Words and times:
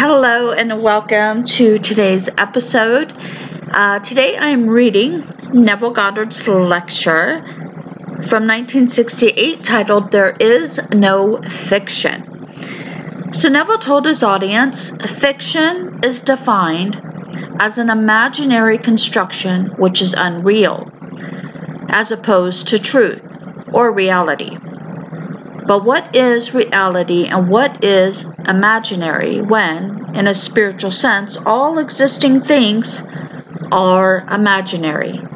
Hello 0.00 0.52
and 0.52 0.80
welcome 0.80 1.42
to 1.42 1.76
today's 1.76 2.28
episode. 2.38 3.12
Uh, 3.72 3.98
today 3.98 4.36
I 4.36 4.50
am 4.50 4.68
reading 4.68 5.28
Neville 5.52 5.90
Goddard's 5.90 6.46
lecture 6.46 7.40
from 8.28 8.46
1968 8.46 9.64
titled 9.64 10.12
There 10.12 10.36
Is 10.38 10.80
No 10.94 11.42
Fiction. 11.42 13.32
So, 13.32 13.48
Neville 13.48 13.78
told 13.78 14.06
his 14.06 14.22
audience 14.22 14.96
fiction 15.18 15.98
is 16.04 16.22
defined 16.22 16.96
as 17.58 17.76
an 17.76 17.90
imaginary 17.90 18.78
construction 18.78 19.66
which 19.78 20.00
is 20.00 20.14
unreal, 20.14 20.88
as 21.88 22.12
opposed 22.12 22.68
to 22.68 22.78
truth 22.78 23.20
or 23.72 23.92
reality. 23.92 24.56
But 25.68 25.84
what 25.84 26.16
is 26.16 26.54
reality 26.54 27.26
and 27.26 27.50
what 27.50 27.84
is 27.84 28.24
imaginary 28.48 29.42
when, 29.42 30.14
in 30.14 30.26
a 30.26 30.34
spiritual 30.34 30.90
sense, 30.90 31.36
all 31.44 31.78
existing 31.78 32.40
things 32.40 33.04
are 33.70 34.24
imaginary? 34.30 35.26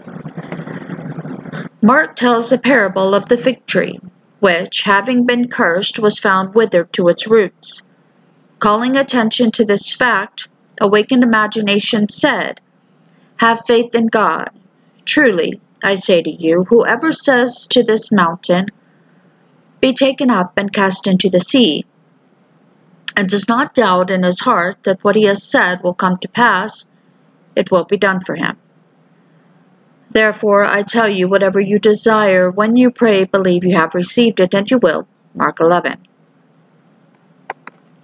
Mark 1.82 2.16
tells 2.16 2.48
the 2.48 2.56
parable 2.56 3.14
of 3.14 3.28
the 3.28 3.36
fig 3.36 3.66
tree, 3.66 4.00
which, 4.40 4.84
having 4.84 5.26
been 5.26 5.48
cursed, 5.48 5.98
was 5.98 6.18
found 6.18 6.54
withered 6.54 6.90
to 6.94 7.08
its 7.08 7.28
roots. 7.28 7.82
Calling 8.58 8.96
attention 8.96 9.50
to 9.50 9.66
this 9.66 9.94
fact, 9.94 10.48
awakened 10.80 11.22
imagination 11.22 12.08
said, 12.08 12.58
Have 13.36 13.66
faith 13.66 13.94
in 13.94 14.06
God. 14.06 14.48
Truly, 15.04 15.60
I 15.84 15.94
say 15.94 16.22
to 16.22 16.30
you, 16.30 16.64
whoever 16.70 17.12
says 17.12 17.66
to 17.66 17.82
this 17.82 18.10
mountain, 18.10 18.68
be 19.82 19.92
taken 19.92 20.30
up 20.30 20.52
and 20.56 20.72
cast 20.72 21.08
into 21.08 21.28
the 21.28 21.40
sea, 21.40 21.84
and 23.16 23.28
does 23.28 23.48
not 23.48 23.74
doubt 23.74 24.10
in 24.10 24.22
his 24.22 24.40
heart 24.40 24.78
that 24.84 25.02
what 25.02 25.16
he 25.16 25.24
has 25.24 25.42
said 25.42 25.82
will 25.82 25.92
come 25.92 26.16
to 26.18 26.28
pass, 26.28 26.88
it 27.56 27.70
will 27.70 27.84
be 27.84 27.96
done 27.96 28.20
for 28.20 28.36
him. 28.36 28.56
Therefore, 30.08 30.64
I 30.64 30.82
tell 30.82 31.08
you, 31.08 31.26
whatever 31.26 31.58
you 31.58 31.80
desire 31.80 32.48
when 32.48 32.76
you 32.76 32.92
pray, 32.92 33.24
believe 33.24 33.64
you 33.64 33.74
have 33.74 33.96
received 33.96 34.38
it, 34.38 34.54
and 34.54 34.70
you 34.70 34.78
will. 34.78 35.08
Mark 35.34 35.58
11. 35.58 35.98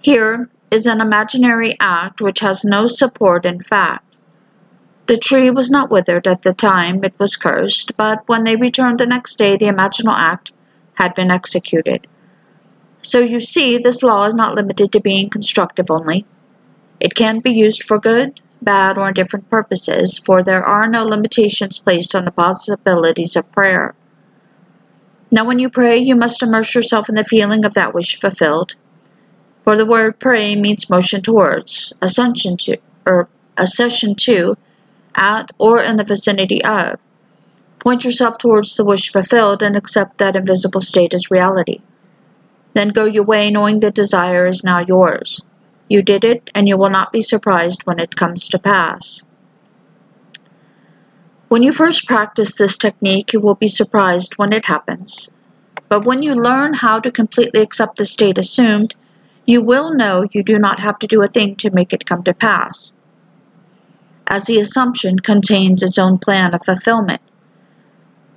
Here 0.01 0.49
is 0.69 0.85
an 0.85 0.99
imaginary 0.99 1.77
act 1.79 2.19
which 2.19 2.41
has 2.41 2.65
no 2.65 2.87
support 2.87 3.45
in 3.45 3.59
fact. 3.59 4.17
The 5.05 5.15
tree 5.17 5.49
was 5.49 5.69
not 5.69 5.89
withered 5.89 6.27
at 6.27 6.41
the 6.41 6.53
time 6.53 7.03
it 7.03 7.13
was 7.17 7.37
cursed, 7.37 7.95
but 7.95 8.27
when 8.27 8.43
they 8.43 8.55
returned 8.57 8.99
the 8.99 9.07
next 9.07 9.37
day, 9.37 9.55
the 9.55 9.67
imaginal 9.67 10.15
act 10.17 10.51
had 10.99 11.15
been 11.15 11.31
executed. 11.31 12.05
So 13.01 13.19
you 13.19 13.39
see, 13.39 13.77
this 13.77 14.03
law 14.03 14.25
is 14.25 14.35
not 14.35 14.55
limited 14.55 14.91
to 14.91 14.99
being 14.99 15.29
constructive 15.29 15.89
only. 15.89 16.25
It 16.99 17.15
can 17.15 17.39
be 17.39 17.51
used 17.51 17.83
for 17.83 17.97
good, 17.97 18.41
bad, 18.61 18.97
or 18.97 19.07
indifferent 19.07 19.49
purposes, 19.49 20.19
for 20.19 20.43
there 20.43 20.63
are 20.63 20.87
no 20.87 21.05
limitations 21.05 21.79
placed 21.79 22.13
on 22.13 22.25
the 22.25 22.31
possibilities 22.31 23.37
of 23.37 23.49
prayer. 23.53 23.95
Now, 25.31 25.45
when 25.45 25.59
you 25.59 25.69
pray, 25.69 25.97
you 25.97 26.15
must 26.15 26.43
immerse 26.43 26.75
yourself 26.75 27.07
in 27.07 27.15
the 27.15 27.23
feeling 27.23 27.63
of 27.63 27.75
that 27.75 27.93
wish 27.93 28.19
fulfilled. 28.19 28.75
For 29.63 29.77
the 29.77 29.85
word 29.85 30.19
pray 30.19 30.55
means 30.55 30.89
motion 30.89 31.21
towards, 31.21 31.93
ascension 32.01 32.57
to, 32.57 32.77
or 33.05 33.29
accession 33.55 34.15
to, 34.15 34.57
at, 35.15 35.51
or 35.57 35.81
in 35.81 35.95
the 35.95 36.03
vicinity 36.03 36.61
of. 36.63 36.99
Point 37.79 38.03
yourself 38.03 38.37
towards 38.37 38.75
the 38.75 38.83
wish 38.83 39.11
fulfilled 39.11 39.63
and 39.63 39.75
accept 39.75 40.17
that 40.17 40.35
invisible 40.35 40.81
state 40.81 41.13
as 41.13 41.31
reality. 41.31 41.79
Then 42.73 42.89
go 42.89 43.05
your 43.05 43.23
way 43.23 43.49
knowing 43.49 43.79
the 43.79 43.91
desire 43.91 44.47
is 44.47 44.63
now 44.63 44.79
yours. 44.79 45.41
You 45.87 46.03
did 46.03 46.23
it, 46.23 46.51
and 46.53 46.67
you 46.67 46.77
will 46.77 46.89
not 46.89 47.11
be 47.11 47.21
surprised 47.21 47.81
when 47.83 47.99
it 47.99 48.15
comes 48.15 48.47
to 48.49 48.59
pass. 48.59 49.23
When 51.47 51.63
you 51.63 51.71
first 51.71 52.05
practice 52.05 52.55
this 52.55 52.77
technique, 52.77 53.33
you 53.33 53.39
will 53.39 53.55
be 53.55 53.67
surprised 53.67 54.37
when 54.37 54.53
it 54.53 54.65
happens. 54.65 55.31
But 55.87 56.05
when 56.05 56.21
you 56.21 56.35
learn 56.35 56.75
how 56.75 56.99
to 56.99 57.09
completely 57.09 57.61
accept 57.61 57.95
the 57.95 58.05
state 58.05 58.37
assumed, 58.37 58.93
you 59.47 59.63
will 59.63 59.91
know 59.91 60.27
you 60.31 60.43
do 60.43 60.59
not 60.59 60.77
have 60.77 60.99
to 60.99 61.07
do 61.07 61.23
a 61.23 61.27
thing 61.27 61.55
to 61.55 61.71
make 61.71 61.91
it 61.91 62.05
come 62.05 62.21
to 62.23 62.35
pass, 62.35 62.93
as 64.27 64.45
the 64.45 64.59
assumption 64.59 65.17
contains 65.17 65.81
its 65.81 65.97
own 65.97 66.19
plan 66.19 66.53
of 66.53 66.63
fulfillment. 66.63 67.21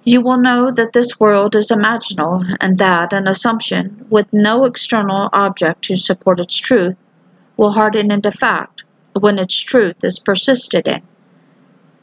You 0.05 0.21
will 0.21 0.39
know 0.39 0.73
that 0.73 0.95
this 0.95 1.21
world 1.21 1.55
is 1.55 1.71
imaginal 1.71 2.57
and 2.61 2.77
that 2.79 3.13
an 3.13 3.29
assumption, 3.29 4.05
with 4.11 4.33
no 4.33 4.65
external 4.65 5.29
object 5.33 5.83
to 5.85 5.97
support 5.97 6.41
its 6.41 6.57
truth, 6.57 6.97
will 7.57 7.71
harden 7.71 8.11
into 8.11 8.33
fact 8.33 8.83
when 9.19 9.39
its 9.39 9.57
truth 9.57 10.03
is 10.03 10.19
persisted 10.19 10.89
in. 10.89 11.03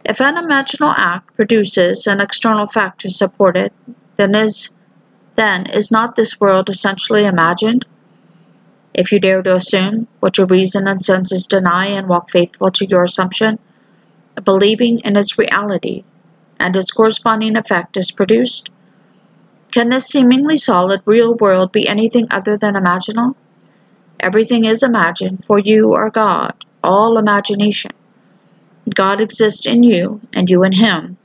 If 0.05 0.21
an 0.21 0.35
imaginal 0.35 0.93
act 0.95 1.35
produces 1.35 2.07
an 2.07 2.21
external 2.21 2.67
fact 2.67 3.01
to 3.01 3.09
support 3.09 3.57
it, 3.57 3.73
then 4.15 4.33
is 4.33 4.69
then 5.35 5.65
is 5.67 5.91
not 5.91 6.15
this 6.15 6.39
world 6.39 6.69
essentially 6.69 7.25
imagined? 7.25 7.85
If 8.93 9.11
you 9.11 9.19
dare 9.19 9.41
to 9.43 9.55
assume 9.55 10.07
what 10.19 10.37
your 10.37 10.47
reason 10.47 10.87
and 10.87 11.03
senses 11.03 11.45
deny 11.47 11.87
and 11.87 12.07
walk 12.07 12.31
faithful 12.31 12.71
to 12.71 12.85
your 12.85 13.03
assumption, 13.03 13.59
believing 14.43 14.99
in 14.99 15.15
its 15.15 15.37
reality, 15.37 16.03
and 16.59 16.75
its 16.75 16.91
corresponding 16.91 17.55
effect 17.55 17.97
is 17.97 18.11
produced? 18.11 18.69
Can 19.71 19.89
this 19.89 20.07
seemingly 20.07 20.57
solid 20.57 21.01
real 21.05 21.35
world 21.35 21.71
be 21.71 21.87
anything 21.87 22.27
other 22.31 22.57
than 22.57 22.73
imaginal? 22.73 23.35
Everything 24.19 24.65
is 24.65 24.83
imagined, 24.83 25.45
for 25.45 25.59
you 25.59 25.93
are 25.93 26.09
God, 26.09 26.53
all 26.83 27.17
imagination. 27.17 27.91
God 28.93 29.21
exists 29.21 29.65
in 29.65 29.83
you, 29.83 30.21
and 30.33 30.49
you 30.49 30.63
in 30.63 30.73
Him. 30.73 31.17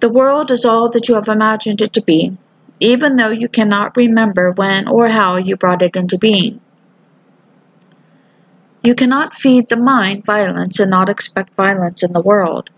The 0.00 0.08
world 0.08 0.50
is 0.50 0.64
all 0.64 0.88
that 0.90 1.08
you 1.08 1.14
have 1.16 1.28
imagined 1.28 1.82
it 1.82 1.92
to 1.92 2.02
be, 2.02 2.36
even 2.80 3.16
though 3.16 3.30
you 3.30 3.48
cannot 3.48 3.96
remember 3.96 4.52
when 4.52 4.88
or 4.88 5.08
how 5.08 5.36
you 5.36 5.56
brought 5.56 5.82
it 5.82 5.96
into 5.96 6.18
being. 6.18 6.60
You 8.82 8.94
cannot 8.94 9.34
feed 9.34 9.68
the 9.68 9.76
mind 9.76 10.24
violence 10.24 10.80
and 10.80 10.90
not 10.90 11.08
expect 11.08 11.54
violence 11.54 12.02
in 12.02 12.12
the 12.12 12.20
world. 12.20 12.70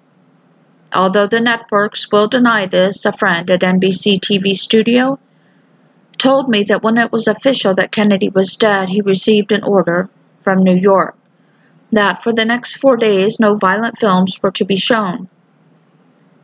Although 0.95 1.27
the 1.27 1.41
networks 1.41 2.11
will 2.13 2.29
deny 2.29 2.67
this, 2.67 3.05
a 3.05 3.13
friend 3.13 3.51
at 3.51 3.61
NBC 3.61 4.21
TV 4.21 4.55
studio 4.55 5.19
told 6.19 6.49
me 6.49 6.63
that 6.65 6.83
when 6.83 6.97
it 6.97 7.11
was 7.11 7.27
official 7.27 7.75
that 7.75 7.93
Kennedy 7.93 8.29
was 8.29 8.57
dead, 8.57 8.89
he 8.89 9.01
received 9.01 9.51
an 9.51 9.65
order 9.65 10.09
from 10.41 10.63
New 10.63 10.77
York 10.77 11.17
that 11.95 12.23
for 12.23 12.33
the 12.33 12.45
next 12.45 12.77
four 12.77 12.97
days 12.97 13.41
no 13.41 13.57
violent 13.57 13.97
films 13.97 14.43
were 14.43 14.51
to 14.51 14.65
be 14.65 14.77
shown. 14.77 15.29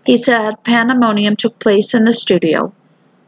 He 0.05 0.17
said 0.17 0.65
pandemonium 0.65 1.37
took 1.37 1.59
place 1.59 1.95
in 1.95 2.05
the 2.05 2.13
studio 2.13 2.73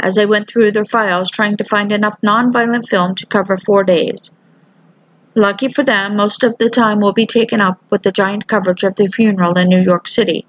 as 0.01 0.15
they 0.15 0.27
went 0.27 0.49
through 0.49 0.73
their 0.73 0.85
files 0.85 1.31
trying 1.31 1.57
to 1.57 1.65
find 1.65 1.93
enough 1.93 2.19
non-violent 2.23 2.89
film 2.89 3.15
to 3.17 3.27
cover 3.27 3.57
four 3.57 3.85
days. 3.85 4.33
Lucky 5.35 5.69
for 5.69 5.85
them, 5.85 6.17
most 6.17 6.43
of 6.43 6.57
the 6.59 6.69
time 6.69 7.01
will 7.01 7.13
be 7.13 7.27
taken 7.27 7.61
up 7.61 7.81
with 7.91 8.03
the 8.03 8.13
giant 8.13 8.49
coverage 8.49 8.83
of 8.83 8.97
the 8.97 9.07
funeral 9.07 9.57
in 9.57 9.69
New 9.69 9.81
York 9.81 10.09
City. 10.09 10.45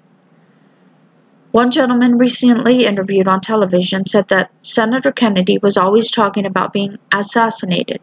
One 1.54 1.70
gentleman 1.70 2.18
recently 2.18 2.84
interviewed 2.84 3.28
on 3.28 3.40
television 3.40 4.06
said 4.06 4.26
that 4.26 4.50
Senator 4.62 5.12
Kennedy 5.12 5.56
was 5.58 5.76
always 5.76 6.10
talking 6.10 6.44
about 6.44 6.72
being 6.72 6.98
assassinated, 7.12 8.00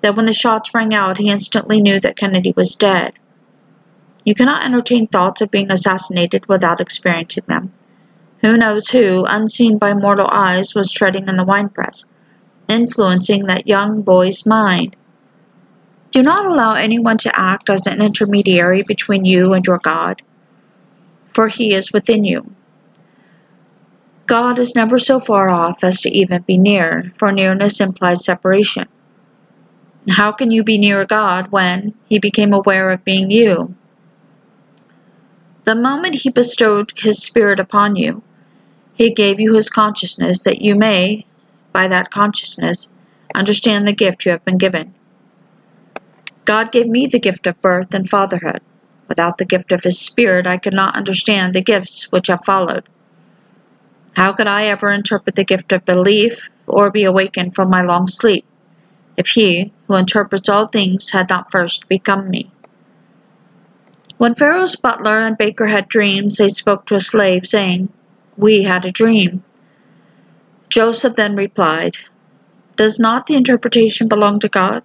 that 0.00 0.16
when 0.16 0.24
the 0.24 0.32
shots 0.32 0.72
rang 0.72 0.94
out, 0.94 1.18
he 1.18 1.28
instantly 1.28 1.82
knew 1.82 2.00
that 2.00 2.16
Kennedy 2.16 2.54
was 2.56 2.74
dead. 2.74 3.12
You 4.24 4.34
cannot 4.34 4.64
entertain 4.64 5.06
thoughts 5.06 5.42
of 5.42 5.50
being 5.50 5.70
assassinated 5.70 6.46
without 6.48 6.80
experiencing 6.80 7.42
them. 7.46 7.74
Who 8.40 8.56
knows 8.56 8.88
who, 8.88 9.26
unseen 9.28 9.76
by 9.76 9.92
mortal 9.92 10.28
eyes, 10.32 10.74
was 10.74 10.90
treading 10.90 11.28
in 11.28 11.36
the 11.36 11.44
winepress, 11.44 12.06
influencing 12.70 13.44
that 13.44 13.66
young 13.66 14.00
boy's 14.00 14.46
mind. 14.46 14.96
Do 16.10 16.22
not 16.22 16.46
allow 16.46 16.72
anyone 16.72 17.18
to 17.18 17.38
act 17.38 17.68
as 17.68 17.86
an 17.86 18.00
intermediary 18.00 18.82
between 18.82 19.26
you 19.26 19.52
and 19.52 19.66
your 19.66 19.78
God, 19.78 20.22
for 21.34 21.48
he 21.48 21.74
is 21.74 21.92
within 21.92 22.24
you. 22.24 22.50
God 24.28 24.58
is 24.58 24.74
never 24.74 24.98
so 24.98 25.18
far 25.18 25.48
off 25.48 25.82
as 25.82 26.02
to 26.02 26.10
even 26.10 26.42
be 26.42 26.58
near, 26.58 27.14
for 27.16 27.32
nearness 27.32 27.80
implies 27.80 28.26
separation. 28.26 28.86
How 30.10 30.32
can 30.32 30.50
you 30.50 30.62
be 30.62 30.76
near 30.76 31.06
God 31.06 31.50
when 31.50 31.94
He 32.10 32.18
became 32.18 32.52
aware 32.52 32.90
of 32.90 33.02
being 33.06 33.30
you? 33.30 33.74
The 35.64 35.74
moment 35.74 36.16
He 36.16 36.28
bestowed 36.28 36.92
His 36.94 37.22
Spirit 37.22 37.58
upon 37.58 37.96
you, 37.96 38.22
He 38.92 39.14
gave 39.14 39.40
you 39.40 39.54
His 39.54 39.70
consciousness 39.70 40.44
that 40.44 40.60
you 40.60 40.74
may, 40.74 41.24
by 41.72 41.88
that 41.88 42.10
consciousness, 42.10 42.90
understand 43.34 43.88
the 43.88 43.94
gift 43.94 44.26
you 44.26 44.32
have 44.32 44.44
been 44.44 44.58
given. 44.58 44.92
God 46.44 46.70
gave 46.70 46.86
me 46.86 47.06
the 47.06 47.18
gift 47.18 47.46
of 47.46 47.62
birth 47.62 47.94
and 47.94 48.06
fatherhood. 48.06 48.60
Without 49.08 49.38
the 49.38 49.46
gift 49.46 49.72
of 49.72 49.84
His 49.84 49.98
Spirit, 49.98 50.46
I 50.46 50.58
could 50.58 50.74
not 50.74 50.96
understand 50.96 51.54
the 51.54 51.62
gifts 51.62 52.12
which 52.12 52.26
have 52.26 52.44
followed. 52.44 52.86
How 54.18 54.34
could 54.34 54.48
I 54.48 54.66
ever 54.66 54.90
interpret 54.90 55.36
the 55.36 55.44
gift 55.44 55.72
of 55.72 55.86
belief 55.86 56.50
or 56.66 56.90
be 56.90 57.04
awakened 57.04 57.54
from 57.54 57.70
my 57.70 57.82
long 57.82 58.06
sleep? 58.06 58.44
if 59.18 59.26
he, 59.30 59.72
who 59.88 59.96
interprets 59.96 60.48
all 60.48 60.68
things, 60.68 61.10
had 61.10 61.28
not 61.28 61.50
first 61.50 61.88
become 61.88 62.30
me. 62.30 62.50
When 64.16 64.36
Pharaoh's 64.36 64.76
butler 64.76 65.26
and 65.26 65.36
baker 65.36 65.66
had 65.66 65.88
dreams, 65.88 66.36
they 66.36 66.48
spoke 66.48 66.86
to 66.86 66.94
a 66.94 67.00
slave, 67.00 67.44
saying, 67.44 67.92
We 68.36 68.62
had 68.62 68.84
a 68.84 68.92
dream. 68.92 69.42
Joseph 70.68 71.16
then 71.16 71.34
replied, 71.34 71.96
Does 72.76 73.00
not 73.00 73.26
the 73.26 73.34
interpretation 73.34 74.06
belong 74.06 74.38
to 74.40 74.48
God? 74.48 74.84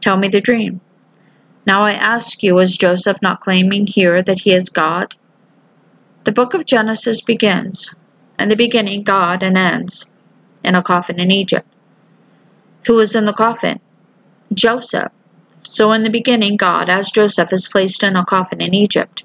Tell 0.00 0.16
me 0.16 0.28
the 0.28 0.40
dream. 0.40 0.80
Now 1.66 1.82
I 1.82 1.92
ask 1.92 2.42
you, 2.42 2.58
is 2.58 2.78
Joseph 2.78 3.20
not 3.20 3.40
claiming 3.40 3.86
here 3.86 4.22
that 4.22 4.40
he 4.40 4.52
is 4.52 4.70
God? 4.70 5.14
The 6.24 6.32
book 6.32 6.54
of 6.54 6.64
Genesis 6.64 7.20
begins, 7.20 7.94
in 8.40 8.48
the 8.48 8.56
beginning 8.56 9.02
God, 9.02 9.42
and 9.42 9.56
ends 9.56 10.08
in 10.64 10.74
a 10.74 10.82
coffin 10.82 11.20
in 11.20 11.30
Egypt. 11.30 11.68
Who 12.86 12.94
was 12.94 13.14
in 13.14 13.26
the 13.26 13.32
coffin? 13.32 13.80
Joseph. 14.52 15.12
So 15.62 15.92
in 15.92 16.02
the 16.02 16.10
beginning, 16.10 16.56
God, 16.56 16.88
as 16.88 17.10
Joseph, 17.10 17.52
is 17.52 17.68
placed 17.68 18.02
in 18.02 18.16
a 18.16 18.24
coffin 18.24 18.60
in 18.60 18.74
Egypt. 18.74 19.22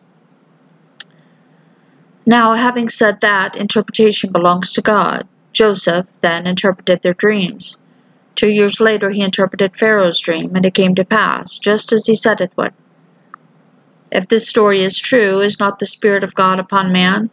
Now, 2.25 2.53
having 2.53 2.89
said 2.89 3.21
that, 3.21 3.55
interpretation 3.55 4.31
belongs 4.31 4.71
to 4.73 4.81
God. 4.81 5.27
Joseph 5.53 6.07
then 6.21 6.45
interpreted 6.45 7.01
their 7.01 7.13
dreams. 7.13 7.77
Two 8.35 8.49
years 8.49 8.81
later, 8.81 9.11
he 9.11 9.21
interpreted 9.21 9.77
Pharaoh's 9.77 10.19
dream, 10.19 10.55
and 10.55 10.65
it 10.65 10.73
came 10.73 10.95
to 10.95 11.05
pass, 11.05 11.57
just 11.57 11.93
as 11.93 12.05
he 12.05 12.15
said 12.15 12.41
it 12.41 12.51
would. 12.57 12.73
If 14.11 14.27
this 14.27 14.47
story 14.47 14.83
is 14.83 14.99
true, 14.99 15.39
is 15.39 15.59
not 15.59 15.79
the 15.79 15.85
Spirit 15.85 16.23
of 16.23 16.35
God 16.35 16.59
upon 16.59 16.91
man? 16.91 17.29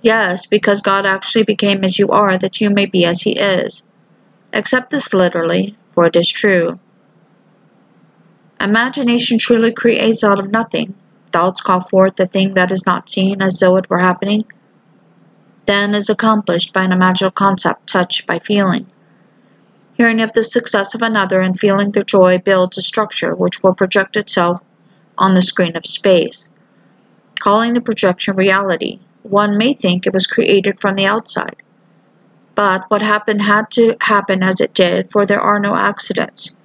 Yes, 0.00 0.46
because 0.46 0.80
God 0.80 1.06
actually 1.06 1.44
became 1.44 1.82
as 1.84 1.98
you 1.98 2.08
are, 2.08 2.38
that 2.38 2.60
you 2.60 2.70
may 2.70 2.86
be 2.86 3.04
as 3.04 3.22
he 3.22 3.32
is. 3.32 3.82
Accept 4.52 4.90
this 4.90 5.12
literally, 5.12 5.76
for 5.90 6.06
it 6.06 6.16
is 6.16 6.28
true. 6.28 6.78
Imagination 8.60 9.38
truly 9.38 9.72
creates 9.72 10.24
out 10.24 10.38
of 10.38 10.50
nothing. 10.50 10.94
Thoughts 11.32 11.60
call 11.60 11.80
forth 11.80 12.16
the 12.16 12.26
thing 12.26 12.54
that 12.54 12.72
is 12.72 12.86
not 12.86 13.10
seen 13.10 13.42
as 13.42 13.60
though 13.60 13.76
it 13.76 13.90
were 13.90 13.98
happening. 13.98 14.44
Then 15.66 15.94
is 15.94 16.08
accomplished 16.08 16.72
by 16.72 16.84
an 16.84 16.90
imaginal 16.90 17.34
concept 17.34 17.86
touched 17.86 18.26
by 18.26 18.38
feeling. 18.38 18.86
Hearing 19.94 20.20
of 20.20 20.32
the 20.32 20.44
success 20.44 20.94
of 20.94 21.02
another 21.02 21.40
and 21.40 21.58
feeling 21.58 21.90
their 21.90 22.02
joy 22.02 22.38
builds 22.38 22.78
a 22.78 22.82
structure 22.82 23.34
which 23.34 23.62
will 23.62 23.74
project 23.74 24.16
itself 24.16 24.60
on 25.18 25.34
the 25.34 25.42
screen 25.42 25.76
of 25.76 25.84
space. 25.84 26.48
Calling 27.40 27.74
the 27.74 27.80
projection 27.80 28.36
reality, 28.36 29.00
one 29.30 29.56
may 29.56 29.74
think 29.74 30.06
it 30.06 30.12
was 30.12 30.26
created 30.26 30.80
from 30.80 30.96
the 30.96 31.06
outside. 31.06 31.62
But 32.54 32.84
what 32.88 33.02
happened 33.02 33.42
had 33.42 33.70
to 33.72 33.96
happen 34.00 34.42
as 34.42 34.60
it 34.60 34.74
did, 34.74 35.12
for 35.12 35.24
there 35.24 35.40
are 35.40 35.60
no 35.60 35.76
accidents. 35.76 36.56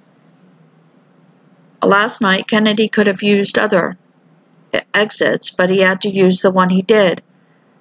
Last 1.82 2.20
night, 2.20 2.48
Kennedy 2.48 2.88
could 2.88 3.06
have 3.06 3.22
used 3.22 3.58
other 3.58 3.96
exits, 4.92 5.50
but 5.50 5.70
he 5.70 5.80
had 5.80 6.00
to 6.00 6.08
use 6.08 6.40
the 6.40 6.50
one 6.50 6.70
he 6.70 6.82
did. 6.82 7.22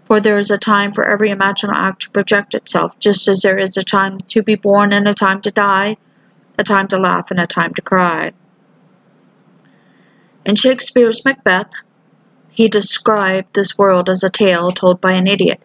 For 0.06 0.20
there 0.20 0.38
is 0.38 0.52
a 0.52 0.58
time 0.58 0.92
for 0.92 1.10
every 1.10 1.30
imaginal 1.30 1.74
act 1.74 2.04
to 2.04 2.10
project 2.12 2.54
itself, 2.54 3.00
just 3.00 3.28
as 3.28 3.42
there 3.42 3.58
is 3.58 3.78
a 3.78 3.84
time 3.84 4.20
to 4.20 4.44
be 4.44 4.56
born 4.56 4.94
and 4.94 5.08
a 5.08 5.14
time 5.14 5.42
to 5.42 5.52
die, 5.52 5.98
a 6.60 6.64
time 6.64 6.88
to 6.90 6.98
laugh 6.98 7.32
and 7.32 7.40
a 7.40 7.48
time 7.48 7.74
to 7.74 7.82
cry. 7.82 8.34
In 10.46 10.56
Shakespeare's 10.56 11.24
Macbeth, 11.24 11.72
he 12.54 12.68
described 12.68 13.56
this 13.56 13.80
world 13.80 14.08
as 14.08 14.24
a 14.24 14.30
tale 14.30 14.72
told 14.72 15.02
by 15.02 15.14
an 15.14 15.26
idiot, 15.26 15.60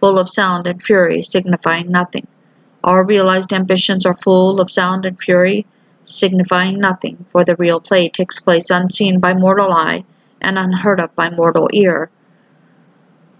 full 0.00 0.18
of 0.18 0.28
sound 0.28 0.66
and 0.66 0.82
fury, 0.82 1.22
signifying 1.22 1.88
nothing. 1.88 2.26
All 2.82 3.04
realized 3.04 3.52
ambitions 3.52 4.04
are 4.04 4.14
full 4.14 4.60
of 4.60 4.68
sound 4.68 5.06
and 5.06 5.16
fury, 5.18 5.66
signifying 6.04 6.80
nothing, 6.80 7.24
for 7.30 7.44
the 7.44 7.54
real 7.54 7.78
play 7.78 8.08
takes 8.08 8.40
place 8.40 8.70
unseen 8.70 9.20
by 9.20 9.34
mortal 9.34 9.70
eye 9.72 10.04
and 10.40 10.58
unheard 10.58 10.98
of 10.98 11.14
by 11.14 11.30
mortal 11.30 11.70
ear. 11.72 12.10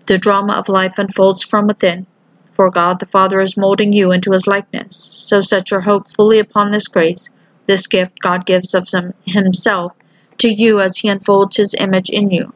The 0.06 0.16
drama 0.16 0.52
of 0.52 0.68
life 0.68 0.96
unfolds 0.96 1.44
from 1.44 1.66
within, 1.66 2.06
for 2.52 2.70
God 2.70 3.00
the 3.00 3.06
Father 3.06 3.40
is 3.40 3.56
molding 3.56 3.92
you 3.92 4.12
into 4.12 4.30
his 4.30 4.46
likeness. 4.46 4.96
So 4.96 5.40
set 5.40 5.72
your 5.72 5.80
hope 5.80 6.08
fully 6.12 6.38
upon 6.38 6.70
this 6.70 6.86
grace, 6.86 7.30
this 7.66 7.88
gift 7.88 8.20
God 8.20 8.46
gives 8.46 8.74
of 8.74 8.86
himself 9.24 9.92
to 10.38 10.48
you 10.48 10.78
as 10.78 10.98
he 10.98 11.08
unfolds 11.08 11.56
his 11.56 11.74
image 11.80 12.08
in 12.08 12.30
you. 12.30 12.52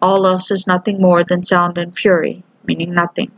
All 0.00 0.26
else 0.26 0.50
is 0.50 0.66
nothing 0.66 1.00
more 1.00 1.24
than 1.24 1.42
sound 1.42 1.78
and 1.78 1.94
fury, 1.96 2.44
meaning 2.64 2.94
nothing. 2.94 3.32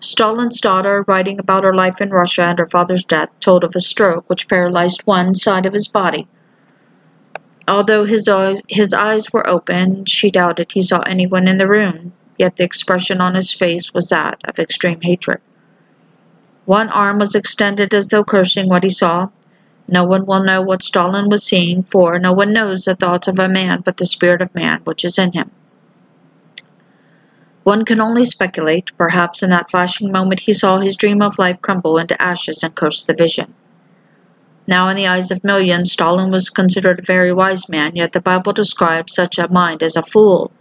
Stalin's 0.00 0.60
daughter, 0.60 1.04
writing 1.06 1.38
about 1.38 1.64
her 1.64 1.74
life 1.74 2.00
in 2.00 2.10
Russia 2.10 2.42
and 2.42 2.58
her 2.58 2.66
father's 2.66 3.04
death, 3.04 3.30
told 3.40 3.64
of 3.64 3.72
a 3.74 3.80
stroke 3.80 4.28
which 4.28 4.48
paralyzed 4.48 5.02
one 5.04 5.34
side 5.34 5.64
of 5.64 5.72
his 5.72 5.88
body. 5.88 6.26
Although 7.66 8.04
his 8.04 8.28
eyes, 8.28 8.60
his 8.68 8.92
eyes 8.92 9.32
were 9.32 9.48
open, 9.48 10.04
she 10.04 10.30
doubted 10.30 10.72
he 10.72 10.82
saw 10.82 11.00
anyone 11.00 11.48
in 11.48 11.56
the 11.56 11.68
room, 11.68 12.12
yet 12.38 12.56
the 12.56 12.64
expression 12.64 13.20
on 13.20 13.34
his 13.34 13.54
face 13.54 13.94
was 13.94 14.10
that 14.10 14.40
of 14.44 14.58
extreme 14.58 15.00
hatred. 15.00 15.40
One 16.66 16.90
arm 16.90 17.18
was 17.18 17.34
extended 17.34 17.94
as 17.94 18.08
though 18.08 18.24
cursing 18.24 18.68
what 18.68 18.84
he 18.84 18.90
saw. 18.90 19.28
No 19.86 20.04
one 20.04 20.24
will 20.24 20.42
know 20.42 20.62
what 20.62 20.82
Stalin 20.82 21.28
was 21.28 21.44
seeing, 21.44 21.82
for 21.82 22.18
no 22.18 22.32
one 22.32 22.52
knows 22.52 22.84
the 22.84 22.94
thoughts 22.94 23.28
of 23.28 23.38
a 23.38 23.48
man 23.48 23.82
but 23.84 23.98
the 23.98 24.06
spirit 24.06 24.40
of 24.40 24.54
man 24.54 24.80
which 24.84 25.04
is 25.04 25.18
in 25.18 25.32
him. 25.32 25.50
One 27.64 27.84
can 27.84 28.00
only 28.00 28.24
speculate. 28.24 28.96
Perhaps 28.98 29.42
in 29.42 29.50
that 29.50 29.70
flashing 29.70 30.12
moment 30.12 30.40
he 30.40 30.52
saw 30.52 30.78
his 30.78 30.96
dream 30.96 31.22
of 31.22 31.38
life 31.38 31.60
crumble 31.62 31.98
into 31.98 32.20
ashes 32.20 32.62
and 32.62 32.74
cursed 32.74 33.06
the 33.06 33.14
vision. 33.14 33.54
Now, 34.66 34.88
in 34.88 34.96
the 34.96 35.06
eyes 35.06 35.30
of 35.30 35.44
millions, 35.44 35.92
Stalin 35.92 36.30
was 36.30 36.48
considered 36.48 36.98
a 36.98 37.02
very 37.02 37.32
wise 37.32 37.68
man, 37.68 37.96
yet 37.96 38.12
the 38.12 38.20
Bible 38.20 38.52
describes 38.52 39.14
such 39.14 39.38
a 39.38 39.52
mind 39.52 39.82
as 39.82 39.96
a 39.96 40.02
fool, 40.02 40.52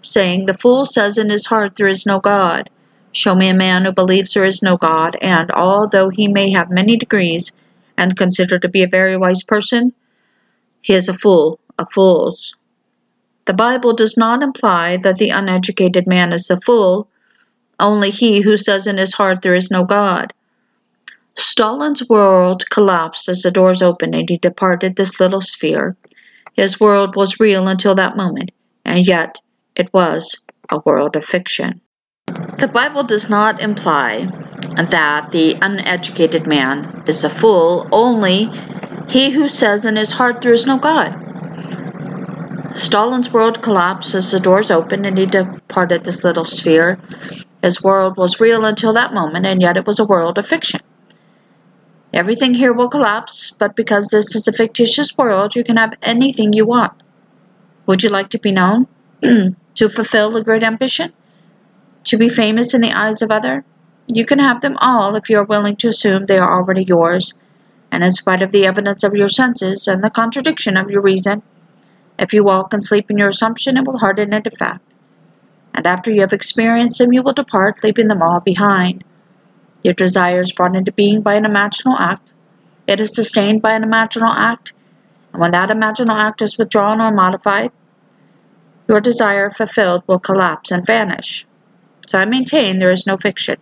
saying, 0.00 0.46
The 0.46 0.54
fool 0.54 0.86
says 0.86 1.18
in 1.18 1.28
his 1.28 1.46
heart, 1.46 1.76
There 1.76 1.86
is 1.86 2.06
no 2.06 2.20
God. 2.20 2.70
Show 3.12 3.34
me 3.34 3.48
a 3.48 3.54
man 3.54 3.84
who 3.84 3.92
believes 3.92 4.32
there 4.32 4.44
is 4.44 4.62
no 4.62 4.76
God, 4.76 5.16
and 5.20 5.50
although 5.50 6.08
he 6.08 6.28
may 6.28 6.50
have 6.50 6.70
many 6.70 6.96
degrees 6.96 7.52
and 8.00 8.16
considered 8.16 8.62
to 8.62 8.68
be 8.68 8.82
a 8.82 8.88
very 8.88 9.14
wise 9.14 9.42
person, 9.42 9.92
he 10.80 10.94
is 10.94 11.06
a 11.06 11.12
fool 11.12 11.60
of 11.78 11.92
fools. 11.92 12.56
The 13.44 13.52
Bible 13.52 13.92
does 13.92 14.16
not 14.16 14.42
imply 14.42 14.96
that 14.96 15.16
the 15.16 15.28
uneducated 15.28 16.06
man 16.06 16.32
is 16.32 16.50
a 16.50 16.58
fool, 16.62 17.08
only 17.78 18.10
he 18.10 18.40
who 18.40 18.56
says 18.56 18.86
in 18.86 18.96
his 18.96 19.12
heart 19.14 19.42
there 19.42 19.54
is 19.54 19.70
no 19.70 19.84
God. 19.84 20.32
Stalin's 21.34 22.08
world 22.08 22.68
collapsed 22.70 23.28
as 23.28 23.42
the 23.42 23.50
doors 23.50 23.82
opened 23.82 24.14
and 24.14 24.30
he 24.30 24.38
departed 24.38 24.96
this 24.96 25.20
little 25.20 25.42
sphere. 25.42 25.94
His 26.54 26.80
world 26.80 27.16
was 27.16 27.38
real 27.38 27.68
until 27.68 27.94
that 27.96 28.16
moment, 28.16 28.50
and 28.84 29.06
yet 29.06 29.36
it 29.76 29.92
was 29.92 30.40
a 30.70 30.80
world 30.86 31.16
of 31.16 31.24
fiction. 31.24 31.82
The 32.60 32.68
Bible 32.68 33.04
does 33.04 33.30
not 33.30 33.58
imply 33.58 34.28
that 34.76 35.30
the 35.30 35.56
uneducated 35.62 36.46
man 36.46 36.92
is 37.06 37.24
a 37.24 37.30
fool, 37.30 37.88
only 37.90 38.52
he 39.06 39.30
who 39.30 39.48
says 39.48 39.86
in 39.86 39.96
his 39.96 40.12
heart 40.12 40.42
there 40.42 40.52
is 40.52 40.66
no 40.66 40.76
God. 40.76 41.16
Stalin's 42.74 43.32
world 43.32 43.62
collapsed 43.62 44.14
as 44.14 44.30
the 44.30 44.38
doors 44.38 44.70
opened 44.70 45.06
and 45.06 45.16
he 45.16 45.24
departed 45.24 46.04
this 46.04 46.22
little 46.22 46.44
sphere. 46.44 46.98
His 47.62 47.82
world 47.82 48.18
was 48.18 48.40
real 48.40 48.66
until 48.66 48.92
that 48.92 49.14
moment, 49.14 49.46
and 49.46 49.62
yet 49.62 49.78
it 49.78 49.86
was 49.86 49.98
a 49.98 50.04
world 50.04 50.36
of 50.36 50.46
fiction. 50.46 50.80
Everything 52.12 52.52
here 52.52 52.74
will 52.74 52.90
collapse, 52.90 53.52
but 53.58 53.74
because 53.74 54.08
this 54.08 54.34
is 54.34 54.46
a 54.46 54.52
fictitious 54.52 55.16
world, 55.16 55.56
you 55.56 55.64
can 55.64 55.78
have 55.78 55.94
anything 56.02 56.52
you 56.52 56.66
want. 56.66 56.92
Would 57.86 58.02
you 58.02 58.10
like 58.10 58.28
to 58.30 58.38
be 58.38 58.52
known? 58.52 58.86
to 59.22 59.88
fulfill 59.88 60.36
a 60.36 60.44
great 60.44 60.62
ambition? 60.62 61.14
To 62.04 62.18
be 62.18 62.28
famous 62.28 62.74
in 62.74 62.80
the 62.80 62.92
eyes 62.92 63.22
of 63.22 63.30
other? 63.30 63.64
You 64.08 64.26
can 64.26 64.38
have 64.38 64.60
them 64.60 64.76
all 64.78 65.14
if 65.14 65.30
you 65.30 65.38
are 65.38 65.44
willing 65.44 65.76
to 65.76 65.88
assume 65.88 66.26
they 66.26 66.38
are 66.38 66.58
already 66.58 66.84
yours, 66.84 67.34
and 67.92 68.02
in 68.02 68.10
spite 68.10 68.42
of 68.42 68.52
the 68.52 68.66
evidence 68.66 69.04
of 69.04 69.14
your 69.14 69.28
senses 69.28 69.86
and 69.86 70.02
the 70.02 70.10
contradiction 70.10 70.76
of 70.76 70.90
your 70.90 71.02
reason, 71.02 71.42
if 72.18 72.32
you 72.34 72.44
walk 72.44 72.74
and 72.74 72.84
sleep 72.84 73.10
in 73.10 73.18
your 73.18 73.28
assumption, 73.28 73.76
it 73.76 73.86
will 73.86 73.98
harden 73.98 74.32
into 74.32 74.50
fact. 74.50 74.84
And 75.72 75.86
after 75.86 76.10
you 76.10 76.20
have 76.20 76.32
experienced 76.32 76.98
them, 76.98 77.12
you 77.12 77.22
will 77.22 77.32
depart, 77.32 77.84
leaving 77.84 78.08
them 78.08 78.22
all 78.22 78.40
behind. 78.40 79.04
Your 79.82 79.94
desire 79.94 80.40
is 80.40 80.52
brought 80.52 80.76
into 80.76 80.92
being 80.92 81.22
by 81.22 81.36
an 81.36 81.44
imaginal 81.44 81.98
act. 81.98 82.32
It 82.86 83.00
is 83.00 83.14
sustained 83.14 83.62
by 83.62 83.74
an 83.74 83.84
imaginal 83.84 84.34
act. 84.34 84.72
And 85.32 85.40
when 85.40 85.52
that 85.52 85.70
imaginal 85.70 86.18
act 86.18 86.42
is 86.42 86.58
withdrawn 86.58 87.00
or 87.00 87.12
modified, 87.12 87.70
your 88.88 89.00
desire 89.00 89.48
fulfilled 89.48 90.02
will 90.06 90.18
collapse 90.18 90.70
and 90.70 90.84
vanish. 90.84 91.46
So 92.10 92.18
I 92.18 92.24
maintain 92.24 92.78
there 92.78 92.90
is 92.90 93.06
no 93.06 93.16
fiction. 93.16 93.56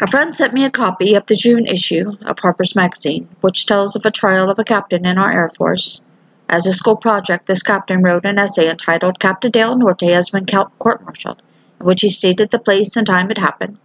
A 0.00 0.06
friend 0.06 0.34
sent 0.34 0.54
me 0.54 0.64
a 0.64 0.70
copy 0.70 1.12
of 1.12 1.26
the 1.26 1.34
June 1.34 1.66
issue 1.66 2.12
of 2.24 2.38
Harper's 2.38 2.74
Magazine, 2.74 3.28
which 3.42 3.66
tells 3.66 3.94
of 3.94 4.06
a 4.06 4.10
trial 4.10 4.48
of 4.48 4.58
a 4.58 4.64
captain 4.64 5.04
in 5.04 5.18
our 5.18 5.30
Air 5.30 5.50
Force. 5.50 6.00
As 6.48 6.66
a 6.66 6.72
school 6.72 6.96
project, 6.96 7.44
this 7.44 7.62
captain 7.62 8.00
wrote 8.02 8.24
an 8.24 8.38
essay 8.38 8.70
entitled 8.70 9.20
Captain 9.20 9.50
Dale 9.50 9.76
Norte 9.76 10.04
has 10.04 10.30
been 10.30 10.46
court-martialed, 10.46 11.42
in 11.78 11.84
which 11.84 12.00
he 12.00 12.08
stated 12.08 12.52
the 12.52 12.58
place 12.58 12.96
and 12.96 13.06
time 13.06 13.30
it 13.30 13.36
happened. 13.36 13.76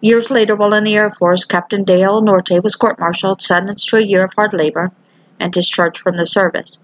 Years 0.00 0.30
later, 0.30 0.56
while 0.56 0.72
in 0.72 0.84
the 0.84 0.96
Air 0.96 1.10
Force, 1.10 1.44
Captain 1.44 1.84
Dale 1.84 2.22
Norte 2.22 2.62
was 2.62 2.76
court-martialed, 2.76 3.42
sentenced 3.42 3.90
to 3.90 3.98
a 3.98 4.00
year 4.00 4.24
of 4.24 4.32
hard 4.32 4.54
labor, 4.54 4.90
and 5.38 5.52
discharged 5.52 5.98
from 5.98 6.16
the 6.16 6.24
service. 6.24 6.80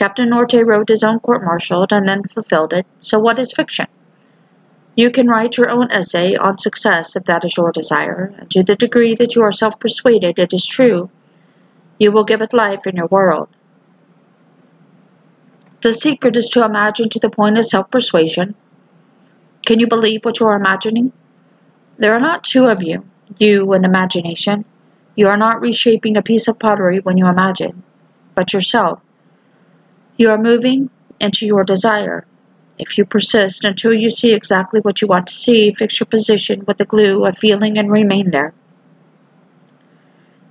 Captain 0.00 0.30
Norte 0.30 0.64
wrote 0.64 0.88
his 0.88 1.04
own 1.04 1.20
court-martialed 1.20 1.92
and 1.92 2.08
then 2.08 2.22
fulfilled 2.22 2.72
it, 2.72 2.86
so 3.00 3.18
what 3.18 3.38
is 3.38 3.52
fiction? 3.52 3.86
You 4.96 5.10
can 5.10 5.28
write 5.28 5.58
your 5.58 5.68
own 5.68 5.90
essay 5.90 6.36
on 6.36 6.56
success 6.56 7.16
if 7.16 7.24
that 7.24 7.44
is 7.44 7.54
your 7.54 7.70
desire, 7.70 8.32
and 8.38 8.50
to 8.50 8.62
the 8.62 8.76
degree 8.76 9.14
that 9.16 9.34
you 9.34 9.42
are 9.42 9.52
self-persuaded 9.52 10.38
it 10.38 10.54
is 10.54 10.64
true, 10.64 11.10
you 11.98 12.10
will 12.12 12.24
give 12.24 12.40
it 12.40 12.54
life 12.54 12.86
in 12.86 12.96
your 12.96 13.08
world. 13.08 13.50
The 15.82 15.92
secret 15.92 16.34
is 16.34 16.48
to 16.48 16.64
imagine 16.64 17.10
to 17.10 17.18
the 17.18 17.28
point 17.28 17.58
of 17.58 17.66
self-persuasion. 17.66 18.54
Can 19.66 19.80
you 19.80 19.86
believe 19.86 20.24
what 20.24 20.40
you 20.40 20.46
are 20.46 20.56
imagining? 20.56 21.12
There 21.98 22.14
are 22.14 22.20
not 22.20 22.42
two 22.42 22.68
of 22.68 22.82
you, 22.82 23.04
you 23.38 23.70
and 23.74 23.84
imagination. 23.84 24.64
You 25.14 25.28
are 25.28 25.36
not 25.36 25.60
reshaping 25.60 26.16
a 26.16 26.22
piece 26.22 26.48
of 26.48 26.58
pottery 26.58 27.00
when 27.00 27.18
you 27.18 27.26
imagine, 27.26 27.82
but 28.34 28.54
yourself. 28.54 29.00
You 30.20 30.28
are 30.28 30.36
moving 30.36 30.90
into 31.18 31.46
your 31.46 31.64
desire. 31.64 32.26
If 32.78 32.98
you 32.98 33.06
persist 33.06 33.64
until 33.64 33.94
you 33.94 34.10
see 34.10 34.34
exactly 34.34 34.78
what 34.80 35.00
you 35.00 35.08
want 35.08 35.26
to 35.28 35.34
see, 35.34 35.72
fix 35.72 35.98
your 35.98 36.08
position 36.08 36.62
with 36.66 36.76
the 36.76 36.84
glue 36.84 37.24
of 37.24 37.38
feeling 37.38 37.78
and 37.78 37.90
remain 37.90 38.30
there. 38.30 38.52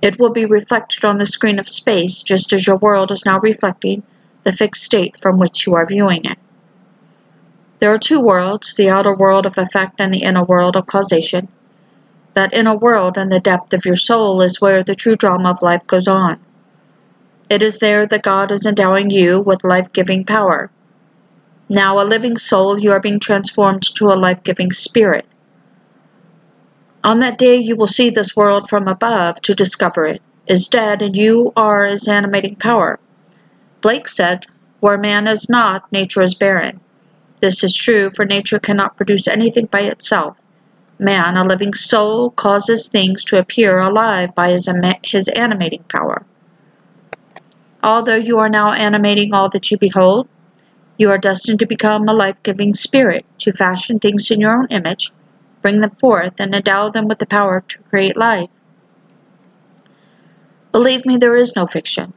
It 0.02 0.18
will 0.18 0.32
be 0.32 0.44
reflected 0.44 1.04
on 1.04 1.18
the 1.18 1.24
screen 1.24 1.60
of 1.60 1.68
space 1.68 2.20
just 2.20 2.52
as 2.52 2.66
your 2.66 2.78
world 2.78 3.12
is 3.12 3.24
now 3.24 3.38
reflecting 3.38 4.02
the 4.42 4.52
fixed 4.52 4.82
state 4.82 5.16
from 5.22 5.38
which 5.38 5.68
you 5.68 5.74
are 5.76 5.86
viewing 5.86 6.24
it. 6.24 6.38
There 7.78 7.94
are 7.94 7.98
two 7.98 8.20
worlds, 8.20 8.74
the 8.74 8.88
outer 8.88 9.14
world 9.14 9.46
of 9.46 9.56
effect 9.56 10.00
and 10.00 10.12
the 10.12 10.24
inner 10.24 10.42
world 10.42 10.76
of 10.76 10.86
causation. 10.86 11.46
That 12.34 12.52
inner 12.52 12.76
world 12.76 13.16
and 13.16 13.30
the 13.30 13.38
depth 13.38 13.72
of 13.72 13.84
your 13.84 13.94
soul 13.94 14.42
is 14.42 14.60
where 14.60 14.82
the 14.82 14.96
true 14.96 15.14
drama 15.14 15.52
of 15.52 15.62
life 15.62 15.86
goes 15.86 16.08
on. 16.08 16.40
It 17.50 17.64
is 17.64 17.78
there 17.78 18.06
that 18.06 18.22
God 18.22 18.52
is 18.52 18.64
endowing 18.64 19.10
you 19.10 19.40
with 19.40 19.64
life-giving 19.64 20.24
power. 20.24 20.70
Now, 21.68 22.00
a 22.00 22.06
living 22.06 22.36
soul, 22.36 22.78
you 22.78 22.92
are 22.92 23.00
being 23.00 23.18
transformed 23.18 23.82
to 23.96 24.06
a 24.06 24.14
life-giving 24.14 24.70
spirit. 24.70 25.26
On 27.02 27.18
that 27.18 27.38
day, 27.38 27.56
you 27.56 27.74
will 27.74 27.88
see 27.88 28.08
this 28.08 28.36
world 28.36 28.68
from 28.68 28.86
above 28.86 29.40
to 29.42 29.54
discover 29.54 30.04
it 30.04 30.22
is 30.46 30.68
dead, 30.68 31.02
and 31.02 31.16
you 31.16 31.52
are 31.56 31.86
its 31.86 32.06
animating 32.06 32.54
power. 32.54 33.00
Blake 33.80 34.06
said, 34.06 34.46
Where 34.78 34.98
man 34.98 35.26
is 35.26 35.48
not, 35.48 35.90
nature 35.90 36.22
is 36.22 36.34
barren. 36.34 36.80
This 37.40 37.64
is 37.64 37.74
true, 37.74 38.10
for 38.10 38.24
nature 38.24 38.60
cannot 38.60 38.96
produce 38.96 39.26
anything 39.26 39.66
by 39.66 39.82
itself. 39.82 40.36
Man, 41.00 41.36
a 41.36 41.44
living 41.44 41.74
soul, 41.74 42.30
causes 42.30 42.88
things 42.88 43.24
to 43.24 43.38
appear 43.38 43.80
alive 43.80 44.34
by 44.36 44.50
his, 44.50 44.68
his 45.02 45.28
animating 45.28 45.82
power. 45.84 46.24
Although 47.82 48.16
you 48.16 48.38
are 48.38 48.48
now 48.48 48.72
animating 48.72 49.32
all 49.32 49.48
that 49.50 49.70
you 49.70 49.78
behold, 49.78 50.28
you 50.98 51.10
are 51.10 51.18
destined 51.18 51.58
to 51.60 51.66
become 51.66 52.06
a 52.08 52.12
life-giving 52.12 52.74
spirit, 52.74 53.24
to 53.38 53.52
fashion 53.52 53.98
things 53.98 54.30
in 54.30 54.40
your 54.40 54.52
own 54.52 54.66
image, 54.68 55.12
bring 55.62 55.80
them 55.80 55.96
forth, 55.98 56.38
and 56.38 56.54
endow 56.54 56.90
them 56.90 57.08
with 57.08 57.18
the 57.18 57.26
power 57.26 57.64
to 57.68 57.78
create 57.84 58.16
life. 58.18 58.50
Believe 60.72 61.06
me, 61.06 61.16
there 61.16 61.36
is 61.36 61.56
no 61.56 61.66
fiction. 61.66 62.12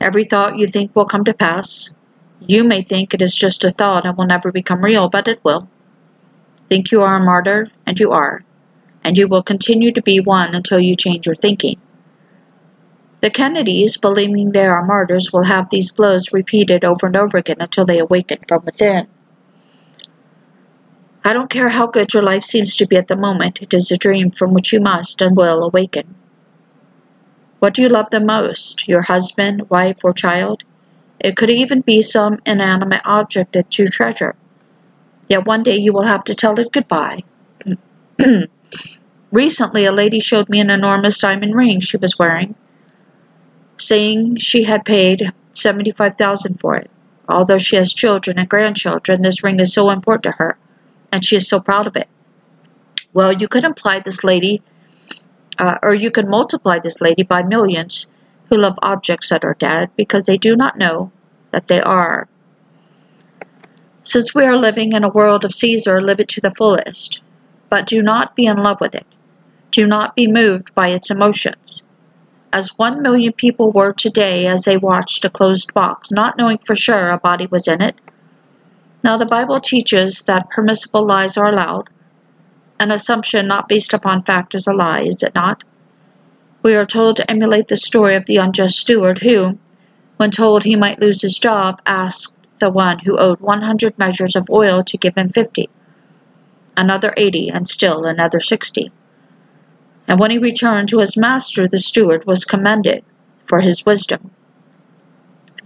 Every 0.00 0.24
thought 0.24 0.58
you 0.58 0.66
think 0.66 0.96
will 0.96 1.04
come 1.04 1.24
to 1.24 1.34
pass. 1.34 1.94
You 2.40 2.64
may 2.64 2.82
think 2.82 3.12
it 3.12 3.22
is 3.22 3.36
just 3.36 3.62
a 3.62 3.70
thought 3.70 4.06
and 4.06 4.16
will 4.16 4.26
never 4.26 4.50
become 4.50 4.82
real, 4.82 5.08
but 5.08 5.28
it 5.28 5.44
will. 5.44 5.68
Think 6.68 6.90
you 6.90 7.02
are 7.02 7.16
a 7.16 7.24
martyr, 7.24 7.70
and 7.86 8.00
you 8.00 8.10
are, 8.10 8.42
and 9.04 9.18
you 9.18 9.28
will 9.28 9.42
continue 9.42 9.92
to 9.92 10.02
be 10.02 10.18
one 10.18 10.54
until 10.54 10.80
you 10.80 10.94
change 10.94 11.26
your 11.26 11.34
thinking. 11.34 11.78
The 13.22 13.30
Kennedys, 13.30 13.96
believing 13.98 14.50
they 14.50 14.66
are 14.66 14.84
martyrs, 14.84 15.32
will 15.32 15.44
have 15.44 15.70
these 15.70 15.92
blows 15.92 16.32
repeated 16.32 16.84
over 16.84 17.06
and 17.06 17.16
over 17.16 17.38
again 17.38 17.58
until 17.60 17.84
they 17.84 18.00
awaken 18.00 18.38
from 18.48 18.64
within. 18.64 19.06
I 21.24 21.32
don't 21.32 21.48
care 21.48 21.68
how 21.68 21.86
good 21.86 22.12
your 22.12 22.24
life 22.24 22.42
seems 22.42 22.74
to 22.76 22.86
be 22.86 22.96
at 22.96 23.06
the 23.06 23.14
moment, 23.14 23.62
it 23.62 23.72
is 23.72 23.92
a 23.92 23.96
dream 23.96 24.32
from 24.32 24.52
which 24.52 24.72
you 24.72 24.80
must 24.80 25.22
and 25.22 25.36
will 25.36 25.62
awaken. 25.62 26.16
What 27.60 27.74
do 27.74 27.82
you 27.82 27.88
love 27.88 28.10
the 28.10 28.18
most, 28.18 28.88
your 28.88 29.02
husband, 29.02 29.70
wife, 29.70 29.98
or 30.02 30.12
child? 30.12 30.64
It 31.20 31.36
could 31.36 31.50
even 31.50 31.82
be 31.82 32.02
some 32.02 32.40
inanimate 32.44 33.02
object 33.04 33.52
that 33.52 33.78
you 33.78 33.86
treasure. 33.86 34.34
Yet 35.28 35.46
one 35.46 35.62
day 35.62 35.76
you 35.76 35.92
will 35.92 36.02
have 36.02 36.24
to 36.24 36.34
tell 36.34 36.58
it 36.58 36.72
goodbye. 36.72 37.22
Recently, 39.30 39.84
a 39.84 39.92
lady 39.92 40.18
showed 40.18 40.48
me 40.48 40.58
an 40.58 40.70
enormous 40.70 41.20
diamond 41.20 41.54
ring 41.54 41.78
she 41.78 41.96
was 41.96 42.18
wearing, 42.18 42.56
saying 43.76 44.36
she 44.36 44.64
had 44.64 44.84
paid 44.84 45.32
75000 45.52 46.58
for 46.58 46.76
it. 46.76 46.90
Although 47.28 47.58
she 47.58 47.76
has 47.76 47.94
children 47.94 48.38
and 48.38 48.48
grandchildren, 48.48 49.22
this 49.22 49.42
ring 49.42 49.60
is 49.60 49.72
so 49.72 49.90
important 49.90 50.24
to 50.24 50.32
her, 50.32 50.58
and 51.10 51.24
she 51.24 51.36
is 51.36 51.48
so 51.48 51.60
proud 51.60 51.86
of 51.86 51.96
it. 51.96 52.08
Well, 53.12 53.32
you 53.32 53.48
could 53.48 53.64
imply 53.64 54.00
this 54.00 54.24
lady 54.24 54.62
uh, 55.58 55.78
or 55.82 55.94
you 55.94 56.10
can 56.10 56.28
multiply 56.28 56.78
this 56.78 57.00
lady 57.00 57.22
by 57.22 57.42
millions 57.42 58.06
who 58.48 58.56
love 58.56 58.78
objects 58.82 59.28
that 59.28 59.44
are 59.44 59.54
dead 59.54 59.90
because 59.96 60.24
they 60.24 60.36
do 60.36 60.56
not 60.56 60.78
know 60.78 61.10
that 61.50 61.68
they 61.68 61.80
are. 61.80 62.28
Since 64.04 64.34
we 64.34 64.44
are 64.44 64.56
living 64.56 64.92
in 64.92 65.04
a 65.04 65.08
world 65.08 65.44
of 65.44 65.54
Caesar, 65.54 66.02
live 66.02 66.20
it 66.20 66.28
to 66.28 66.40
the 66.40 66.50
fullest. 66.50 67.20
But 67.68 67.86
do 67.86 68.02
not 68.02 68.34
be 68.34 68.46
in 68.46 68.56
love 68.56 68.80
with 68.80 68.94
it. 68.94 69.06
Do 69.70 69.86
not 69.86 70.16
be 70.16 70.26
moved 70.26 70.74
by 70.74 70.88
its 70.88 71.10
emotions. 71.10 71.82
As 72.52 72.76
one 72.76 73.00
million 73.00 73.32
people 73.32 73.72
were 73.72 73.92
today 73.92 74.46
as 74.46 74.64
they 74.64 74.76
watched 74.76 75.24
a 75.24 75.30
closed 75.30 75.72
box, 75.72 76.10
not 76.10 76.36
knowing 76.36 76.58
for 76.58 76.76
sure 76.76 77.10
a 77.10 77.18
body 77.18 77.46
was 77.46 77.66
in 77.66 77.80
it. 77.80 77.96
Now 79.02 79.16
the 79.16 79.26
Bible 79.26 79.58
teaches 79.58 80.22
that 80.24 80.50
permissible 80.50 81.06
lies 81.06 81.36
are 81.36 81.48
allowed, 81.48 81.88
an 82.78 82.90
assumption 82.90 83.46
not 83.46 83.68
based 83.68 83.94
upon 83.94 84.24
fact 84.24 84.54
is 84.54 84.66
a 84.66 84.72
lie, 84.72 85.02
is 85.02 85.22
it 85.22 85.34
not? 85.34 85.62
We 86.62 86.74
are 86.74 86.84
told 86.84 87.16
to 87.16 87.30
emulate 87.30 87.68
the 87.68 87.76
story 87.76 88.16
of 88.16 88.26
the 88.26 88.38
unjust 88.38 88.76
steward 88.76 89.18
who, 89.18 89.58
when 90.16 90.30
told 90.30 90.64
he 90.64 90.76
might 90.76 91.00
lose 91.00 91.22
his 91.22 91.38
job, 91.38 91.80
asked 91.86 92.34
the 92.58 92.70
one 92.70 92.98
who 92.98 93.18
owed 93.18 93.40
100 93.40 93.98
measures 93.98 94.36
of 94.36 94.50
oil 94.50 94.84
to 94.84 94.98
give 94.98 95.14
him 95.16 95.28
50, 95.28 95.68
another 96.76 97.14
80, 97.16 97.48
and 97.50 97.68
still 97.68 98.04
another 98.04 98.40
60. 98.40 98.90
And 100.08 100.18
when 100.18 100.30
he 100.30 100.38
returned 100.38 100.88
to 100.88 100.98
his 100.98 101.16
master, 101.16 101.68
the 101.68 101.78
steward 101.78 102.26
was 102.26 102.44
commended 102.44 103.04
for 103.44 103.60
his 103.60 103.86
wisdom. 103.86 104.30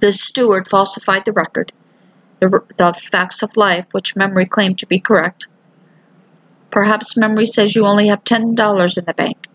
The 0.01 0.13
steward 0.13 0.69
falsified 0.69 1.25
the 1.25 1.33
record, 1.33 1.73
the, 2.41 2.63
the 2.77 2.93
facts 2.93 3.43
of 3.43 3.57
life 3.57 3.87
which 3.93 4.17
memory 4.17 4.47
claimed 4.47 4.79
to 4.81 4.87
be 4.87 5.01
correct, 5.01 5.47
Perhaps 6.77 7.17
memory 7.17 7.47
says 7.47 7.75
you 7.75 7.87
only 7.87 8.09
have 8.09 8.23
$10 8.25 8.99
in 8.99 9.05
the 9.07 9.15
bank. 9.15 9.49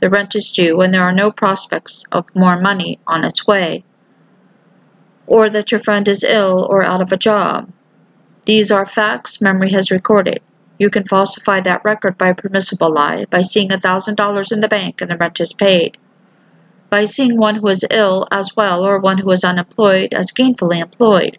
The 0.00 0.10
rent 0.10 0.36
is 0.36 0.52
due 0.52 0.82
and 0.82 0.92
there 0.92 1.02
are 1.02 1.10
no 1.10 1.30
prospects 1.30 2.04
of 2.12 2.26
more 2.34 2.60
money 2.60 2.98
on 3.06 3.24
its 3.24 3.46
way. 3.46 3.82
Or 5.26 5.48
that 5.48 5.72
your 5.72 5.80
friend 5.80 6.06
is 6.06 6.22
ill 6.22 6.66
or 6.68 6.82
out 6.82 7.00
of 7.00 7.12
a 7.12 7.16
job. 7.16 7.72
These 8.44 8.70
are 8.70 8.84
facts 8.84 9.40
memory 9.40 9.72
has 9.72 9.90
recorded. 9.90 10.42
You 10.78 10.90
can 10.90 11.04
falsify 11.04 11.60
that 11.60 11.84
record 11.84 12.18
by 12.18 12.28
a 12.28 12.34
permissible 12.34 12.92
lie, 12.92 13.24
by 13.30 13.42
seeing 13.42 13.70
$1,000 13.70 14.52
in 14.52 14.60
the 14.60 14.68
bank 14.68 15.00
and 15.00 15.10
the 15.10 15.16
rent 15.16 15.40
is 15.40 15.52
paid. 15.52 15.96
By 16.90 17.06
seeing 17.06 17.36
one 17.36 17.56
who 17.56 17.68
is 17.68 17.84
ill 17.90 18.28
as 18.30 18.54
well 18.56 18.84
or 18.84 18.98
one 18.98 19.18
who 19.18 19.30
is 19.30 19.44
unemployed 19.44 20.12
as 20.12 20.32
gainfully 20.32 20.78
employed. 20.78 21.38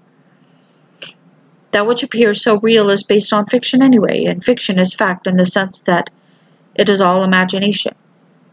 That 1.72 1.86
which 1.86 2.02
appears 2.02 2.42
so 2.42 2.60
real 2.60 2.90
is 2.90 3.04
based 3.04 3.32
on 3.32 3.46
fiction 3.46 3.84
anyway, 3.84 4.26
and 4.26 4.44
fiction 4.44 4.80
is 4.80 4.94
fact 4.94 5.28
in 5.28 5.38
the 5.38 5.46
sense 5.46 5.82
that 5.84 6.10
it 6.76 6.90
is 6.90 7.02
all 7.02 7.24
imagination. 7.24 7.94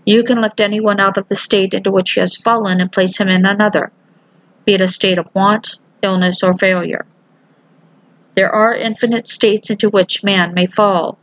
You 0.04 0.22
can 0.22 0.42
lift 0.42 0.60
anyone 0.60 1.00
out 1.00 1.16
of 1.16 1.28
the 1.28 1.34
state 1.34 1.72
into 1.72 1.90
which 1.90 2.12
he 2.12 2.20
has 2.20 2.36
fallen 2.36 2.80
and 2.80 2.92
place 2.92 3.18
him 3.18 3.28
in 3.28 3.46
another, 3.46 3.90
be 4.66 4.74
it 4.74 4.80
a 4.80 4.88
state 4.88 5.18
of 5.18 5.34
want, 5.34 5.78
illness, 6.02 6.42
or 6.42 6.52
failure. 6.52 7.06
There 8.34 8.50
are 8.50 8.74
infinite 8.74 9.28
states 9.28 9.70
into 9.70 9.88
which 9.88 10.24
man 10.24 10.54
may 10.54 10.66
fall. 10.66 11.18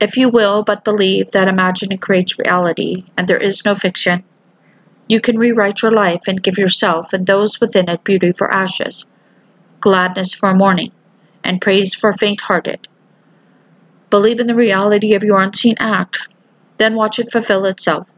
If 0.00 0.16
you 0.16 0.28
will 0.28 0.62
but 0.62 0.84
believe 0.84 1.30
that 1.30 1.48
imagining 1.48 1.98
creates 1.98 2.38
reality, 2.38 3.06
and 3.16 3.26
there 3.26 3.42
is 3.42 3.64
no 3.64 3.74
fiction, 3.74 4.24
you 5.08 5.20
can 5.20 5.38
rewrite 5.38 5.82
your 5.82 5.92
life 5.92 6.22
and 6.26 6.42
give 6.42 6.58
yourself 6.58 7.12
and 7.12 7.26
those 7.26 7.60
within 7.60 7.88
it 7.88 8.04
beauty 8.04 8.32
for 8.32 8.50
ashes 8.50 9.06
gladness 9.84 10.32
for 10.32 10.54
mourning, 10.54 10.90
and 11.44 11.60
praise 11.60 11.94
for 11.94 12.10
faint-hearted. 12.10 12.88
Believe 14.08 14.40
in 14.40 14.46
the 14.46 14.54
reality 14.54 15.12
of 15.12 15.22
your 15.22 15.42
unseen 15.42 15.74
act, 15.78 16.34
then 16.78 16.94
watch 16.94 17.18
it 17.18 17.30
fulfill 17.30 17.66
itself. 17.66 18.08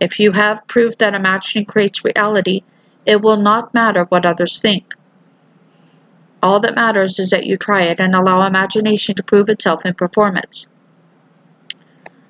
If 0.00 0.18
you 0.18 0.32
have 0.32 0.66
proved 0.66 0.98
that 1.00 1.12
imagining 1.12 1.66
creates 1.66 2.06
reality, 2.06 2.62
it 3.04 3.20
will 3.20 3.36
not 3.36 3.74
matter 3.74 4.04
what 4.04 4.24
others 4.24 4.58
think. 4.58 4.94
All 6.44 6.60
that 6.60 6.74
matters 6.74 7.18
is 7.18 7.30
that 7.30 7.46
you 7.46 7.56
try 7.56 7.84
it 7.84 7.98
and 7.98 8.14
allow 8.14 8.46
imagination 8.46 9.14
to 9.14 9.22
prove 9.22 9.48
itself 9.48 9.86
in 9.86 9.94
performance. 9.94 10.66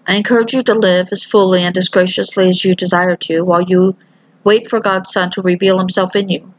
I 0.06 0.14
encourage 0.14 0.54
you 0.54 0.62
to 0.62 0.74
live 0.74 1.08
as 1.10 1.24
fully 1.24 1.64
and 1.64 1.76
as 1.76 1.88
graciously 1.88 2.48
as 2.48 2.64
you 2.64 2.74
desire 2.74 3.16
to 3.16 3.42
while 3.42 3.62
you 3.62 3.96
wait 4.44 4.68
for 4.68 4.78
God's 4.78 5.10
Son 5.10 5.30
to 5.30 5.42
reveal 5.42 5.80
himself 5.80 6.14
in 6.14 6.28
you. 6.28 6.54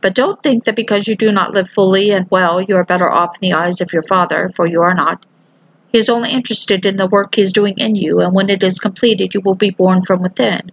But 0.00 0.16
don't 0.16 0.42
think 0.42 0.64
that 0.64 0.74
because 0.74 1.06
you 1.06 1.14
do 1.14 1.30
not 1.30 1.54
live 1.54 1.70
fully 1.70 2.10
and 2.10 2.28
well, 2.28 2.60
you 2.60 2.74
are 2.74 2.84
better 2.84 3.08
off 3.08 3.36
in 3.36 3.48
the 3.48 3.56
eyes 3.56 3.80
of 3.80 3.92
your 3.92 4.02
Father, 4.02 4.48
for 4.48 4.66
you 4.66 4.82
are 4.82 4.94
not. 4.94 5.24
He 5.92 5.98
is 5.98 6.08
only 6.08 6.32
interested 6.32 6.84
in 6.84 6.96
the 6.96 7.06
work 7.06 7.36
he 7.36 7.42
is 7.42 7.52
doing 7.52 7.74
in 7.78 7.94
you, 7.94 8.18
and 8.18 8.34
when 8.34 8.50
it 8.50 8.64
is 8.64 8.80
completed, 8.80 9.32
you 9.32 9.42
will 9.42 9.54
be 9.54 9.70
born 9.70 10.02
from 10.02 10.22
within. 10.22 10.72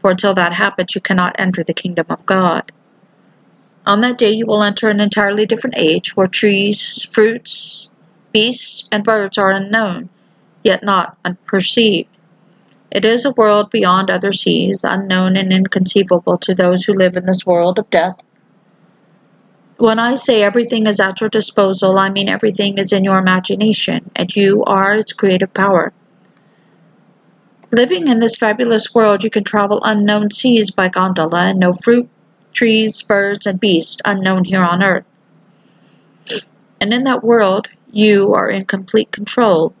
For 0.00 0.10
until 0.10 0.34
that 0.34 0.52
happens, 0.52 0.94
you 0.94 1.00
cannot 1.00 1.34
enter 1.38 1.64
the 1.64 1.72
kingdom 1.72 2.04
of 2.10 2.26
God. 2.26 2.70
On 3.86 4.00
that 4.00 4.18
day, 4.18 4.30
you 4.30 4.46
will 4.46 4.62
enter 4.62 4.88
an 4.88 5.00
entirely 5.00 5.46
different 5.46 5.76
age 5.76 6.16
where 6.16 6.28
trees, 6.28 7.08
fruits, 7.12 7.90
beasts, 8.32 8.88
and 8.92 9.02
birds 9.02 9.38
are 9.38 9.50
unknown 9.50 10.08
yet 10.62 10.82
not 10.82 11.16
unperceived. 11.24 12.08
It 12.90 13.04
is 13.04 13.24
a 13.24 13.32
world 13.32 13.70
beyond 13.70 14.10
other 14.10 14.32
seas, 14.32 14.84
unknown 14.84 15.36
and 15.36 15.52
inconceivable 15.52 16.38
to 16.38 16.54
those 16.54 16.84
who 16.84 16.92
live 16.92 17.16
in 17.16 17.26
this 17.26 17.46
world 17.46 17.78
of 17.78 17.88
death. 17.90 18.20
When 19.78 19.98
I 19.98 20.14
say 20.14 20.42
everything 20.42 20.86
is 20.86 21.00
at 21.00 21.20
your 21.20 21.30
disposal, 21.30 21.98
I 21.98 22.10
mean 22.10 22.28
everything 22.28 22.78
is 22.78 22.92
in 22.92 23.02
your 23.02 23.18
imagination, 23.18 24.10
and 24.14 24.34
you 24.36 24.62
are 24.64 24.94
its 24.94 25.12
creative 25.12 25.52
power. 25.54 25.92
Living 27.72 28.06
in 28.06 28.18
this 28.18 28.36
fabulous 28.36 28.94
world, 28.94 29.24
you 29.24 29.30
can 29.30 29.44
travel 29.44 29.80
unknown 29.82 30.30
seas 30.30 30.70
by 30.70 30.88
gondola 30.88 31.46
and 31.46 31.58
know 31.58 31.72
fruit, 31.72 32.08
trees, 32.52 33.02
birds, 33.02 33.46
and 33.46 33.58
beasts 33.58 33.98
unknown 34.04 34.44
here 34.44 34.62
on 34.62 34.82
earth. 34.82 35.04
And 36.80 36.92
in 36.92 37.04
that 37.04 37.24
world, 37.24 37.68
you 37.90 38.32
are 38.34 38.48
in 38.48 38.64
complete 38.64 39.12
control 39.12 39.74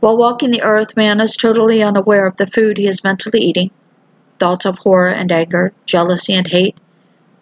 while 0.00 0.16
walking 0.16 0.52
the 0.52 0.62
earth, 0.62 0.96
man 0.96 1.20
is 1.20 1.34
totally 1.34 1.82
unaware 1.82 2.24
of 2.24 2.36
the 2.36 2.46
food 2.46 2.78
he 2.78 2.86
is 2.86 3.02
mentally 3.02 3.40
eating. 3.40 3.72
Thoughts 4.38 4.64
of 4.64 4.78
horror 4.78 5.08
and 5.08 5.32
anger, 5.32 5.72
jealousy 5.86 6.34
and 6.34 6.46
hate 6.46 6.76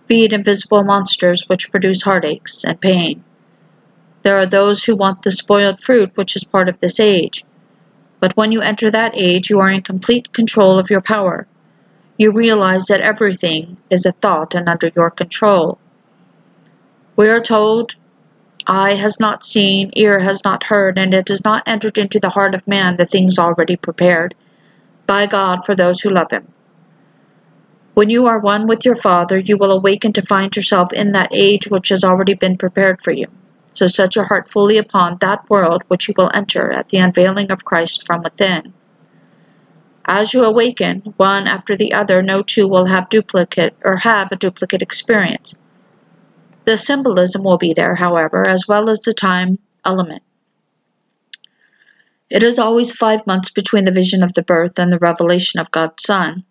feed 0.06 0.32
invisible 0.32 0.84
monsters 0.84 1.48
which 1.48 1.70
produce 1.70 2.02
heartaches 2.02 2.64
and 2.64 2.80
pain. 2.80 3.24
There 4.22 4.38
are 4.38 4.46
those 4.46 4.84
who 4.84 4.96
want 4.96 5.22
the 5.22 5.30
spoiled 5.30 5.80
fruit 5.80 6.16
which 6.16 6.36
is 6.36 6.44
part 6.44 6.68
of 6.68 6.78
this 6.78 7.00
age. 7.00 7.44
But 8.20 8.36
when 8.36 8.52
you 8.52 8.60
enter 8.60 8.90
that 8.90 9.12
age, 9.16 9.50
you 9.50 9.60
are 9.60 9.70
in 9.70 9.82
complete 9.82 10.32
control 10.32 10.78
of 10.78 10.90
your 10.90 11.00
power. 11.00 11.46
You 12.18 12.32
realize 12.32 12.86
that 12.86 13.00
everything 13.00 13.76
is 13.90 14.06
a 14.06 14.12
thought 14.12 14.54
and 14.54 14.68
under 14.68 14.90
your 14.96 15.10
control. 15.10 15.78
We 17.14 17.28
are 17.28 17.40
told 17.40 17.96
Eye 18.66 18.94
has 18.94 19.20
not 19.20 19.44
seen, 19.44 19.90
ear 19.94 20.18
has 20.20 20.42
not 20.42 20.64
heard, 20.64 20.98
and 20.98 21.14
it 21.14 21.28
has 21.28 21.44
not 21.44 21.62
entered 21.66 21.98
into 21.98 22.18
the 22.18 22.30
heart 22.30 22.54
of 22.54 22.66
man 22.66 22.96
the 22.96 23.06
things 23.06 23.38
already 23.38 23.76
prepared 23.76 24.34
by 25.06 25.26
God 25.26 25.64
for 25.64 25.76
those 25.76 26.00
who 26.00 26.10
love 26.10 26.32
him. 26.32 26.48
When 27.94 28.10
you 28.10 28.26
are 28.26 28.40
one 28.40 28.66
with 28.66 28.84
your 28.84 28.96
Father, 28.96 29.38
you 29.38 29.56
will 29.56 29.70
awaken 29.70 30.12
to 30.14 30.26
find 30.26 30.54
yourself 30.54 30.92
in 30.92 31.12
that 31.12 31.30
age 31.32 31.68
which 31.68 31.90
has 31.90 32.02
already 32.02 32.34
been 32.34 32.58
prepared 32.58 33.00
for 33.00 33.12
you. 33.12 33.26
So 33.72 33.86
set 33.86 34.16
your 34.16 34.24
heart 34.24 34.48
fully 34.48 34.78
upon 34.78 35.18
that 35.20 35.48
world 35.48 35.82
which 35.88 36.08
you 36.08 36.14
will 36.16 36.30
enter 36.34 36.72
at 36.72 36.88
the 36.88 36.98
unveiling 36.98 37.50
of 37.50 37.64
Christ 37.64 38.04
from 38.06 38.22
within. 38.22 38.72
As 40.08 40.32
you 40.32 40.44
awaken, 40.44 41.14
one 41.16 41.48
after 41.48 41.76
the 41.76 41.92
other, 41.92 42.22
no 42.22 42.42
two 42.42 42.68
will 42.68 42.86
have 42.86 43.08
duplicate 43.08 43.76
or 43.84 43.96
have 43.98 44.30
a 44.30 44.36
duplicate 44.36 44.80
experience. 44.80 45.56
The 46.64 46.76
symbolism 46.76 47.42
will 47.42 47.58
be 47.58 47.74
there, 47.74 47.96
however, 47.96 48.48
as 48.48 48.68
well 48.68 48.88
as 48.88 49.02
the 49.02 49.12
time 49.12 49.58
element. 49.84 50.22
It 52.30 52.42
is 52.42 52.58
always 52.58 52.92
five 52.92 53.26
months 53.26 53.50
between 53.50 53.84
the 53.84 53.92
vision 53.92 54.22
of 54.22 54.34
the 54.34 54.42
birth 54.42 54.78
and 54.78 54.92
the 54.92 54.98
revelation 54.98 55.58
of 55.60 55.70
God's 55.72 56.04
Son. 56.04 56.44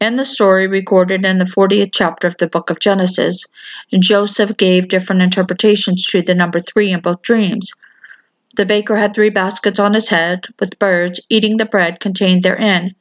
In 0.00 0.16
the 0.16 0.24
story 0.24 0.66
recorded 0.66 1.24
in 1.24 1.38
the 1.38 1.44
40th 1.44 1.90
chapter 1.92 2.26
of 2.26 2.36
the 2.36 2.46
book 2.46 2.70
of 2.70 2.80
Genesis, 2.80 3.44
Joseph 3.98 4.56
gave 4.56 4.88
different 4.88 5.22
interpretations 5.22 6.06
to 6.06 6.22
the 6.22 6.34
number 6.34 6.60
three 6.60 6.92
in 6.92 7.00
both 7.00 7.22
dreams. 7.22 7.72
The 8.58 8.66
baker 8.66 8.96
had 8.96 9.14
three 9.14 9.30
baskets 9.30 9.78
on 9.78 9.94
his 9.94 10.08
head, 10.08 10.46
with 10.58 10.80
birds 10.80 11.20
eating 11.30 11.58
the 11.58 11.64
bread 11.64 12.00
contained 12.00 12.42
therein. 12.42 12.96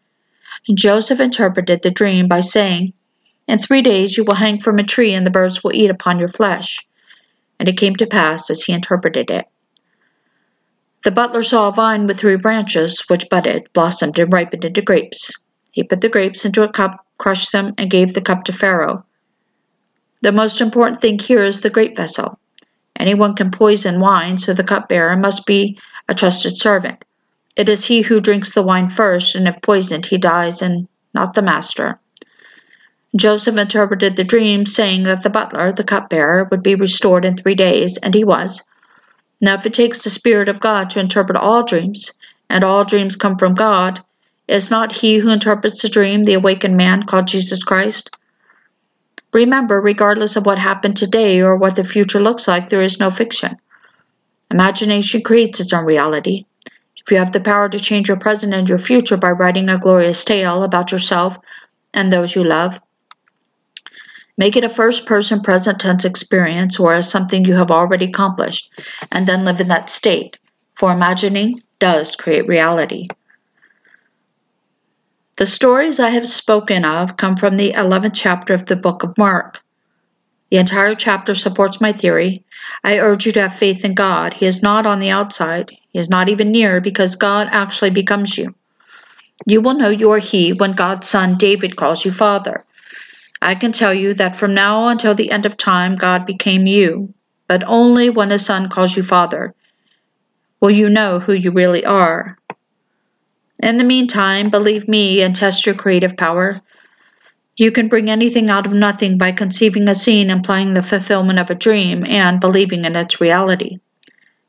Joseph 0.71 1.19
interpreted 1.19 1.81
the 1.81 1.89
dream 1.89 2.27
by 2.27 2.41
saying, 2.41 2.93
in 3.47 3.57
three 3.57 3.81
days 3.81 4.15
you 4.15 4.23
will 4.23 4.35
hang 4.35 4.59
from 4.59 4.77
a 4.77 4.83
tree, 4.83 5.15
and 5.15 5.25
the 5.25 5.31
birds 5.31 5.63
will 5.63 5.73
eat 5.73 5.89
upon 5.89 6.19
your 6.19 6.27
flesh. 6.27 6.85
And 7.59 7.67
it 7.67 7.75
came 7.75 7.95
to 7.95 8.05
pass 8.05 8.51
as 8.51 8.61
he 8.61 8.71
interpreted 8.71 9.31
it. 9.31 9.47
The 11.03 11.09
butler 11.09 11.41
saw 11.41 11.69
a 11.69 11.71
vine 11.71 12.05
with 12.05 12.19
three 12.19 12.35
branches, 12.35 13.03
which 13.07 13.27
budded, 13.27 13.67
blossomed, 13.73 14.19
and 14.19 14.31
ripened 14.31 14.63
into 14.63 14.83
grapes. 14.83 15.33
He 15.71 15.81
put 15.81 16.01
the 16.01 16.09
grapes 16.09 16.45
into 16.45 16.61
a 16.61 16.71
cup, 16.71 17.03
crushed 17.17 17.51
them, 17.51 17.73
and 17.79 17.89
gave 17.89 18.13
the 18.13 18.21
cup 18.21 18.43
to 18.43 18.51
Pharaoh. 18.51 19.03
The 20.21 20.31
most 20.31 20.61
important 20.61 21.01
thing 21.01 21.17
here 21.17 21.41
is 21.41 21.61
the 21.61 21.71
grape 21.71 21.97
vessel. 21.97 22.37
Anyone 22.99 23.35
can 23.35 23.51
poison 23.51 23.99
wine, 23.99 24.37
so 24.37 24.53
the 24.53 24.63
cupbearer 24.63 25.15
must 25.15 25.45
be 25.45 25.77
a 26.09 26.13
trusted 26.13 26.57
servant. 26.57 27.05
It 27.55 27.69
is 27.69 27.85
he 27.85 28.01
who 28.01 28.21
drinks 28.21 28.53
the 28.53 28.63
wine 28.63 28.89
first, 28.89 29.35
and 29.35 29.47
if 29.47 29.61
poisoned, 29.61 30.07
he 30.07 30.17
dies, 30.17 30.61
and 30.61 30.87
not 31.13 31.33
the 31.33 31.41
master. 31.41 31.99
Joseph 33.15 33.57
interpreted 33.57 34.15
the 34.15 34.23
dream, 34.23 34.65
saying 34.65 35.03
that 35.03 35.23
the 35.23 35.29
butler, 35.29 35.71
the 35.71 35.83
cupbearer, 35.83 36.47
would 36.51 36.61
be 36.61 36.75
restored 36.75 37.25
in 37.25 37.35
three 37.35 37.55
days, 37.55 37.97
and 37.97 38.13
he 38.13 38.23
was. 38.23 38.61
Now, 39.39 39.53
if 39.53 39.65
it 39.65 39.73
takes 39.73 40.03
the 40.03 40.09
Spirit 40.09 40.49
of 40.49 40.59
God 40.59 40.89
to 40.91 40.99
interpret 40.99 41.37
all 41.37 41.63
dreams, 41.63 42.11
and 42.49 42.63
all 42.63 42.83
dreams 42.83 43.15
come 43.15 43.37
from 43.37 43.55
God, 43.55 44.03
is 44.47 44.71
not 44.71 44.93
he 44.93 45.17
who 45.17 45.29
interprets 45.29 45.81
the 45.81 45.89
dream 45.89 46.23
the 46.23 46.33
awakened 46.33 46.77
man 46.77 47.03
called 47.03 47.27
Jesus 47.27 47.63
Christ? 47.63 48.16
Remember, 49.37 49.79
regardless 49.79 50.35
of 50.35 50.47
what 50.47 50.57
happened 50.57 50.97
today 50.97 51.41
or 51.41 51.55
what 51.55 51.75
the 51.75 51.83
future 51.83 52.19
looks 52.19 52.47
like, 52.47 52.69
there 52.69 52.81
is 52.81 52.99
no 52.99 53.11
fiction. 53.11 53.55
Imagination 54.49 55.21
creates 55.21 55.59
its 55.59 55.71
own 55.71 55.85
reality. 55.85 56.45
If 56.95 57.11
you 57.11 57.17
have 57.17 57.31
the 57.31 57.39
power 57.39 57.69
to 57.69 57.77
change 57.77 58.07
your 58.07 58.17
present 58.17 58.55
and 58.55 58.67
your 58.67 58.79
future 58.79 59.15
by 59.15 59.29
writing 59.29 59.69
a 59.69 59.77
glorious 59.77 60.25
tale 60.25 60.63
about 60.63 60.91
yourself 60.91 61.37
and 61.93 62.11
those 62.11 62.35
you 62.35 62.43
love, 62.43 62.79
Make 64.39 64.55
it 64.55 64.63
a 64.63 64.69
first 64.69 65.05
person 65.05 65.41
present 65.41 65.79
tense 65.79 66.05
experience 66.05 66.79
or 66.79 66.93
as 66.93 67.09
something 67.09 67.45
you 67.45 67.55
have 67.55 67.71
already 67.71 68.05
accomplished, 68.05 68.69
and 69.11 69.27
then 69.27 69.45
live 69.45 69.59
in 69.59 69.67
that 69.67 69.89
state, 69.89 70.37
for 70.75 70.91
imagining 70.91 71.61
does 71.79 72.15
create 72.15 72.47
reality. 72.47 73.07
The 75.37 75.45
stories 75.45 75.99
I 75.99 76.09
have 76.09 76.27
spoken 76.27 76.83
of 76.83 77.15
come 77.15 77.37
from 77.37 77.57
the 77.57 77.73
11th 77.73 78.15
chapter 78.15 78.55
of 78.55 78.65
the 78.65 78.75
book 78.75 79.03
of 79.03 79.15
Mark. 79.19 79.61
The 80.49 80.57
entire 80.57 80.95
chapter 80.95 81.35
supports 81.35 81.79
my 81.79 81.93
theory. 81.93 82.43
I 82.83 82.97
urge 82.97 83.27
you 83.27 83.31
to 83.33 83.41
have 83.41 83.53
faith 83.53 83.85
in 83.85 83.93
God. 83.93 84.33
He 84.33 84.47
is 84.47 84.63
not 84.63 84.87
on 84.87 84.97
the 84.97 85.11
outside, 85.11 85.77
He 85.93 85.99
is 85.99 86.09
not 86.09 86.27
even 86.27 86.51
near, 86.51 86.81
because 86.81 87.15
God 87.15 87.49
actually 87.51 87.91
becomes 87.91 88.35
you. 88.35 88.55
You 89.45 89.61
will 89.61 89.75
know 89.75 89.89
you 89.89 90.09
are 90.11 90.17
He 90.17 90.53
when 90.53 90.71
God's 90.71 91.07
Son 91.07 91.37
David 91.37 91.75
calls 91.75 92.03
you 92.03 92.11
Father. 92.11 92.65
I 93.39 93.53
can 93.53 93.71
tell 93.71 93.93
you 93.93 94.15
that 94.15 94.35
from 94.35 94.55
now 94.55 94.87
until 94.87 95.13
the 95.13 95.29
end 95.29 95.45
of 95.45 95.55
time, 95.55 95.93
God 95.93 96.25
became 96.25 96.65
you, 96.65 97.13
but 97.47 97.63
only 97.67 98.09
when 98.09 98.31
a 98.31 98.39
son 98.39 98.69
calls 98.69 98.97
you 98.97 99.03
Father 99.03 99.53
will 100.59 100.71
you 100.71 100.89
know 100.89 101.19
who 101.19 101.33
you 101.33 101.51
really 101.51 101.85
are. 101.85 102.39
In 103.61 103.77
the 103.77 103.83
meantime, 103.83 104.49
believe 104.49 104.87
me 104.87 105.21
and 105.21 105.35
test 105.35 105.65
your 105.65 105.75
creative 105.75 106.15
power. 106.15 106.61
You 107.55 107.71
can 107.71 107.87
bring 107.87 108.09
anything 108.09 108.49
out 108.49 108.65
of 108.65 108.73
nothing 108.73 109.17
by 109.17 109.31
conceiving 109.31 109.89
a 109.89 109.95
scene 109.95 110.29
implying 110.29 110.73
the 110.73 110.83
fulfillment 110.83 111.39
of 111.39 111.49
a 111.49 111.55
dream 111.55 112.05
and 112.05 112.39
believing 112.39 112.85
in 112.85 112.95
its 112.95 113.19
reality. 113.19 113.79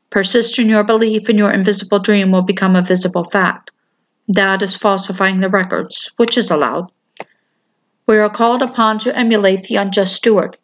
Persist 0.09 0.59
in 0.59 0.69
your 0.69 0.83
belief, 0.83 1.29
and 1.29 1.37
your 1.37 1.51
invisible 1.51 1.99
dream 1.99 2.31
will 2.31 2.41
become 2.41 2.75
a 2.75 2.81
visible 2.81 3.23
fact. 3.23 3.71
That 4.27 4.61
is 4.61 4.75
falsifying 4.75 5.39
the 5.39 5.49
records, 5.49 6.11
which 6.17 6.37
is 6.37 6.51
allowed 6.51 6.91
we 8.09 8.17
are 8.17 8.27
called 8.27 8.63
upon 8.63 8.97
to 8.97 9.15
emulate 9.15 9.65
the 9.65 9.75
unjust 9.75 10.15
steward. 10.15 10.57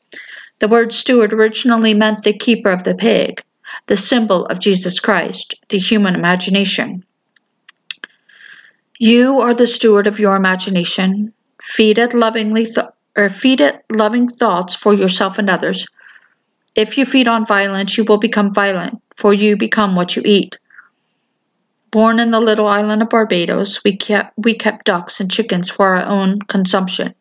The 0.58 0.68
word 0.68 0.92
steward 0.92 1.32
originally 1.32 1.94
meant 1.94 2.24
the 2.24 2.34
keeper 2.34 2.72
of 2.72 2.86
the 2.86 2.96
pig, 2.96 3.44
the 3.86 3.96
symbol 3.96 4.48
of 4.48 4.58
Jesus 4.58 5.00
Christ, 5.00 5.54
the 5.70 5.78
human 5.78 6.16
imagination. 6.16 7.06
You 9.00 9.42
are 9.42 9.54
the 9.54 9.68
steward 9.68 10.08
of 10.08 10.20
your 10.20 10.36
imagination. 10.36 11.34
Feed 11.62 11.98
it 11.98 12.14
lovingly 12.14 12.66
th- 12.66 12.88
or 13.18 13.30
feed 13.30 13.60
it 13.60 13.84
loving 13.92 14.30
thoughts 14.30 14.76
for 14.76 14.94
yourself 14.94 15.38
and 15.38 15.50
others. 15.50 15.86
If 16.76 16.98
you 16.98 17.06
feed 17.06 17.28
on 17.28 17.46
violence, 17.46 17.98
you 17.98 18.06
will 18.06 18.18
become 18.18 18.54
violent, 18.54 19.02
for 19.16 19.34
you 19.34 19.58
become 19.58 19.96
what 19.96 20.16
you 20.16 20.22
eat. 20.26 20.58
Born 21.92 22.20
in 22.20 22.32
the 22.32 22.40
little 22.40 22.68
island 22.68 23.02
of 23.02 23.10
Barbados, 23.10 23.84
we 23.84 23.96
kept, 23.96 24.34
we 24.38 24.54
kept 24.54 24.86
ducks 24.86 25.20
and 25.20 25.32
chickens 25.32 25.70
for 25.70 25.96
our 25.96 26.06
own 26.06 26.42
consumption. 26.44 27.14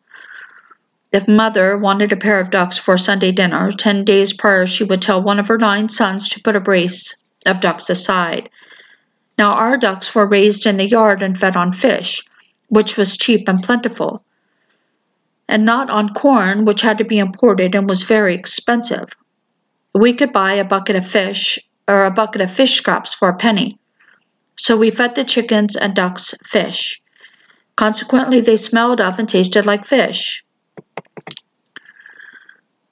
If 1.11 1.27
mother 1.27 1.77
wanted 1.77 2.11
a 2.11 2.17
pair 2.17 2.39
of 2.39 2.51
ducks 2.51 2.77
for 2.77 2.97
Sunday 2.97 3.31
dinner, 3.31 3.71
ten 3.71 4.03
days 4.03 4.33
prior 4.33 4.65
she 4.65 4.83
would 4.83 5.01
tell 5.01 5.21
one 5.21 5.39
of 5.39 5.47
her 5.47 5.57
nine 5.57 5.87
sons 5.87 6.27
to 6.29 6.41
put 6.41 6.55
a 6.55 6.61
brace 6.61 7.15
of 7.45 7.61
ducks 7.61 7.89
aside, 7.89 8.49
Now, 9.37 9.51
our 9.51 9.77
ducks 9.77 10.15
were 10.15 10.27
raised 10.27 10.65
in 10.65 10.77
the 10.77 10.87
yard 10.87 11.21
and 11.21 11.37
fed 11.37 11.57
on 11.57 11.73
fish, 11.73 12.23
which 12.69 12.97
was 12.97 13.17
cheap 13.17 13.47
and 13.47 13.61
plentiful, 13.61 14.23
and 15.49 15.65
not 15.65 15.89
on 15.89 16.13
corn, 16.13 16.65
which 16.65 16.81
had 16.81 16.97
to 16.99 17.03
be 17.03 17.19
imported 17.19 17.75
and 17.75 17.87
was 17.89 18.03
very 18.03 18.33
expensive. 18.33 19.09
We 19.93 20.13
could 20.13 20.31
buy 20.31 20.53
a 20.53 20.63
bucket 20.63 20.95
of 20.95 21.07
fish 21.07 21.59
or 21.87 22.05
a 22.05 22.11
bucket 22.11 22.41
of 22.41 22.51
fish 22.51 22.75
scraps 22.75 23.13
for 23.13 23.29
a 23.29 23.35
penny. 23.35 23.77
So 24.57 24.77
we 24.77 24.89
fed 24.89 25.15
the 25.15 25.23
chickens 25.23 25.75
and 25.75 25.93
ducks 25.93 26.33
fish. 26.43 27.01
Consequently, 27.75 28.39
they 28.39 28.55
smelled 28.55 29.01
of 29.01 29.19
and 29.19 29.27
tasted 29.27 29.65
like 29.65 29.85
fish. 29.85 30.44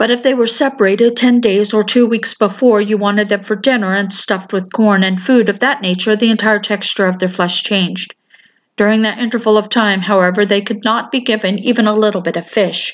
But 0.03 0.11
if 0.11 0.21
they 0.21 0.33
were 0.33 0.47
separated 0.47 1.15
10 1.15 1.39
days 1.39 1.73
or 1.73 1.81
two 1.81 2.05
weeks 2.05 2.33
before 2.33 2.81
you 2.81 2.97
wanted 2.97 3.29
them 3.29 3.41
for 3.41 3.55
dinner 3.55 3.95
and 3.95 4.11
stuffed 4.11 4.51
with 4.51 4.73
corn 4.73 5.01
and 5.01 5.17
food 5.17 5.47
of 5.47 5.59
that 5.59 5.81
nature, 5.81 6.13
the 6.13 6.29
entire 6.29 6.59
texture 6.59 7.05
of 7.05 7.19
their 7.19 7.29
flesh 7.29 7.63
changed. 7.63 8.13
During 8.75 9.03
that 9.03 9.17
interval 9.17 9.57
of 9.57 9.69
time, 9.69 10.01
however, 10.01 10.45
they 10.45 10.59
could 10.59 10.83
not 10.83 11.09
be 11.09 11.21
given 11.21 11.57
even 11.57 11.87
a 11.87 11.95
little 11.95 12.19
bit 12.19 12.35
of 12.35 12.45
fish. 12.45 12.93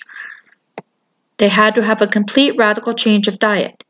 They 1.40 1.50
had 1.50 1.74
to 1.74 1.84
have 1.84 2.00
a 2.00 2.06
complete 2.06 2.54
radical 2.60 2.94
change 2.94 3.28
of 3.28 3.40
diet. 3.40 3.84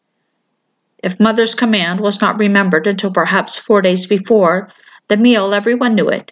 If 1.04 1.20
mother's 1.20 1.56
command 1.56 2.00
was 2.00 2.22
not 2.22 2.40
remembered 2.40 2.88
until 2.88 3.12
perhaps 3.12 3.58
four 3.58 3.82
days 3.82 4.06
before 4.06 4.70
the 5.10 5.18
meal, 5.18 5.54
everyone 5.54 5.94
knew 5.94 6.08
it 6.08 6.32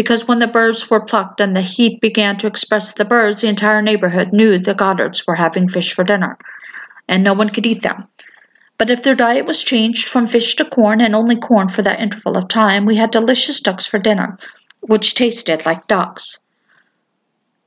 because 0.00 0.26
when 0.26 0.38
the 0.38 0.46
birds 0.46 0.88
were 0.88 1.04
plucked 1.04 1.42
and 1.42 1.54
the 1.54 1.60
heat 1.60 2.00
began 2.00 2.34
to 2.34 2.46
express 2.46 2.94
the 2.94 3.04
birds, 3.04 3.42
the 3.42 3.48
entire 3.48 3.82
neighborhood 3.82 4.32
knew 4.32 4.56
the 4.56 4.74
Goddards 4.74 5.26
were 5.26 5.34
having 5.34 5.68
fish 5.68 5.92
for 5.92 6.04
dinner, 6.04 6.38
and 7.06 7.22
no 7.22 7.34
one 7.34 7.50
could 7.50 7.66
eat 7.66 7.82
them. 7.82 8.08
But 8.78 8.88
if 8.88 9.02
their 9.02 9.14
diet 9.14 9.44
was 9.44 9.62
changed 9.62 10.08
from 10.08 10.26
fish 10.26 10.56
to 10.56 10.64
corn 10.64 11.02
and 11.02 11.14
only 11.14 11.36
corn 11.36 11.68
for 11.68 11.82
that 11.82 12.00
interval 12.00 12.38
of 12.38 12.48
time, 12.48 12.86
we 12.86 12.96
had 12.96 13.10
delicious 13.10 13.60
ducks 13.60 13.84
for 13.84 13.98
dinner, 13.98 14.38
which 14.80 15.14
tasted 15.14 15.66
like 15.66 15.86
ducks. 15.86 16.38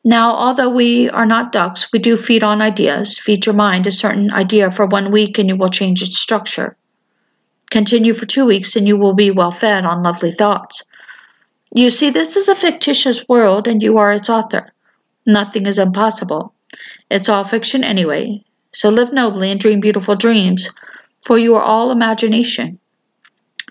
Now, 0.04 0.32
although 0.32 0.72
we 0.72 1.12
are 1.12 1.28
not 1.28 1.52
ducks, 1.52 1.94
we 1.94 2.00
do 2.00 2.18
feed 2.18 2.44
on 2.44 2.64
ideas. 2.64 3.20
Feed 3.20 3.46
your 3.46 3.54
mind 3.54 3.86
a 3.86 3.92
certain 3.92 4.32
idea 4.32 4.72
for 4.72 4.88
one 4.88 5.12
week 5.12 5.38
and 5.38 5.50
you 5.50 5.56
will 5.56 5.70
change 5.70 6.02
its 6.02 6.20
structure. 6.20 6.76
Continue 7.70 8.16
for 8.16 8.26
two 8.26 8.46
weeks 8.46 8.76
and 8.76 8.88
you 8.88 8.98
will 8.98 9.14
be 9.14 9.30
well 9.30 9.52
fed 9.52 9.86
on 9.86 10.02
lovely 10.02 10.32
thoughts. 10.32 10.84
You 11.74 11.90
see, 11.90 12.10
this 12.10 12.36
is 12.36 12.48
a 12.48 12.56
fictitious 12.56 13.28
world 13.28 13.68
and 13.68 13.82
you 13.82 13.98
are 13.98 14.14
its 14.14 14.30
author. 14.30 14.72
Nothing 15.26 15.66
is 15.66 15.80
impossible. 15.80 16.54
It's 17.10 17.30
all 17.30 17.44
fiction 17.44 17.84
anyway. 17.84 18.44
So 18.74 18.90
live 18.90 19.14
nobly 19.14 19.52
and 19.52 19.60
dream 19.60 19.80
beautiful 19.80 20.16
dreams, 20.16 20.70
for 21.26 21.38
you 21.38 21.56
are 21.56 21.64
all 21.64 21.92
imagination. 21.92 22.80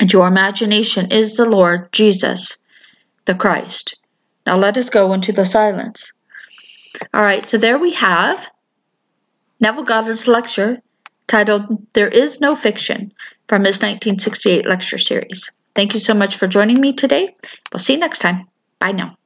And 0.00 0.12
your 0.12 0.26
imagination 0.26 1.10
is 1.10 1.36
the 1.36 1.44
Lord 1.44 1.92
Jesus, 1.92 2.56
the 3.26 3.34
Christ. 3.34 3.96
Now 4.46 4.56
let 4.56 4.76
us 4.76 4.88
go 4.88 5.12
into 5.12 5.32
the 5.32 5.44
silence. 5.44 6.12
All 7.12 7.22
right, 7.22 7.44
so 7.44 7.58
there 7.58 7.78
we 7.78 7.92
have 7.92 8.48
Neville 9.60 9.84
Goddard's 9.84 10.28
lecture 10.28 10.82
titled 11.26 11.86
There 11.92 12.08
Is 12.08 12.40
No 12.40 12.54
Fiction 12.54 13.12
from 13.48 13.64
his 13.64 13.76
1968 13.76 14.66
lecture 14.66 14.98
series. 14.98 15.50
Thank 15.74 15.94
you 15.94 16.00
so 16.00 16.14
much 16.14 16.36
for 16.36 16.46
joining 16.46 16.80
me 16.80 16.92
today. 16.92 17.34
We'll 17.72 17.78
see 17.78 17.94
you 17.94 17.98
next 18.00 18.20
time. 18.20 18.48
Bye 18.78 18.92
now. 18.92 19.16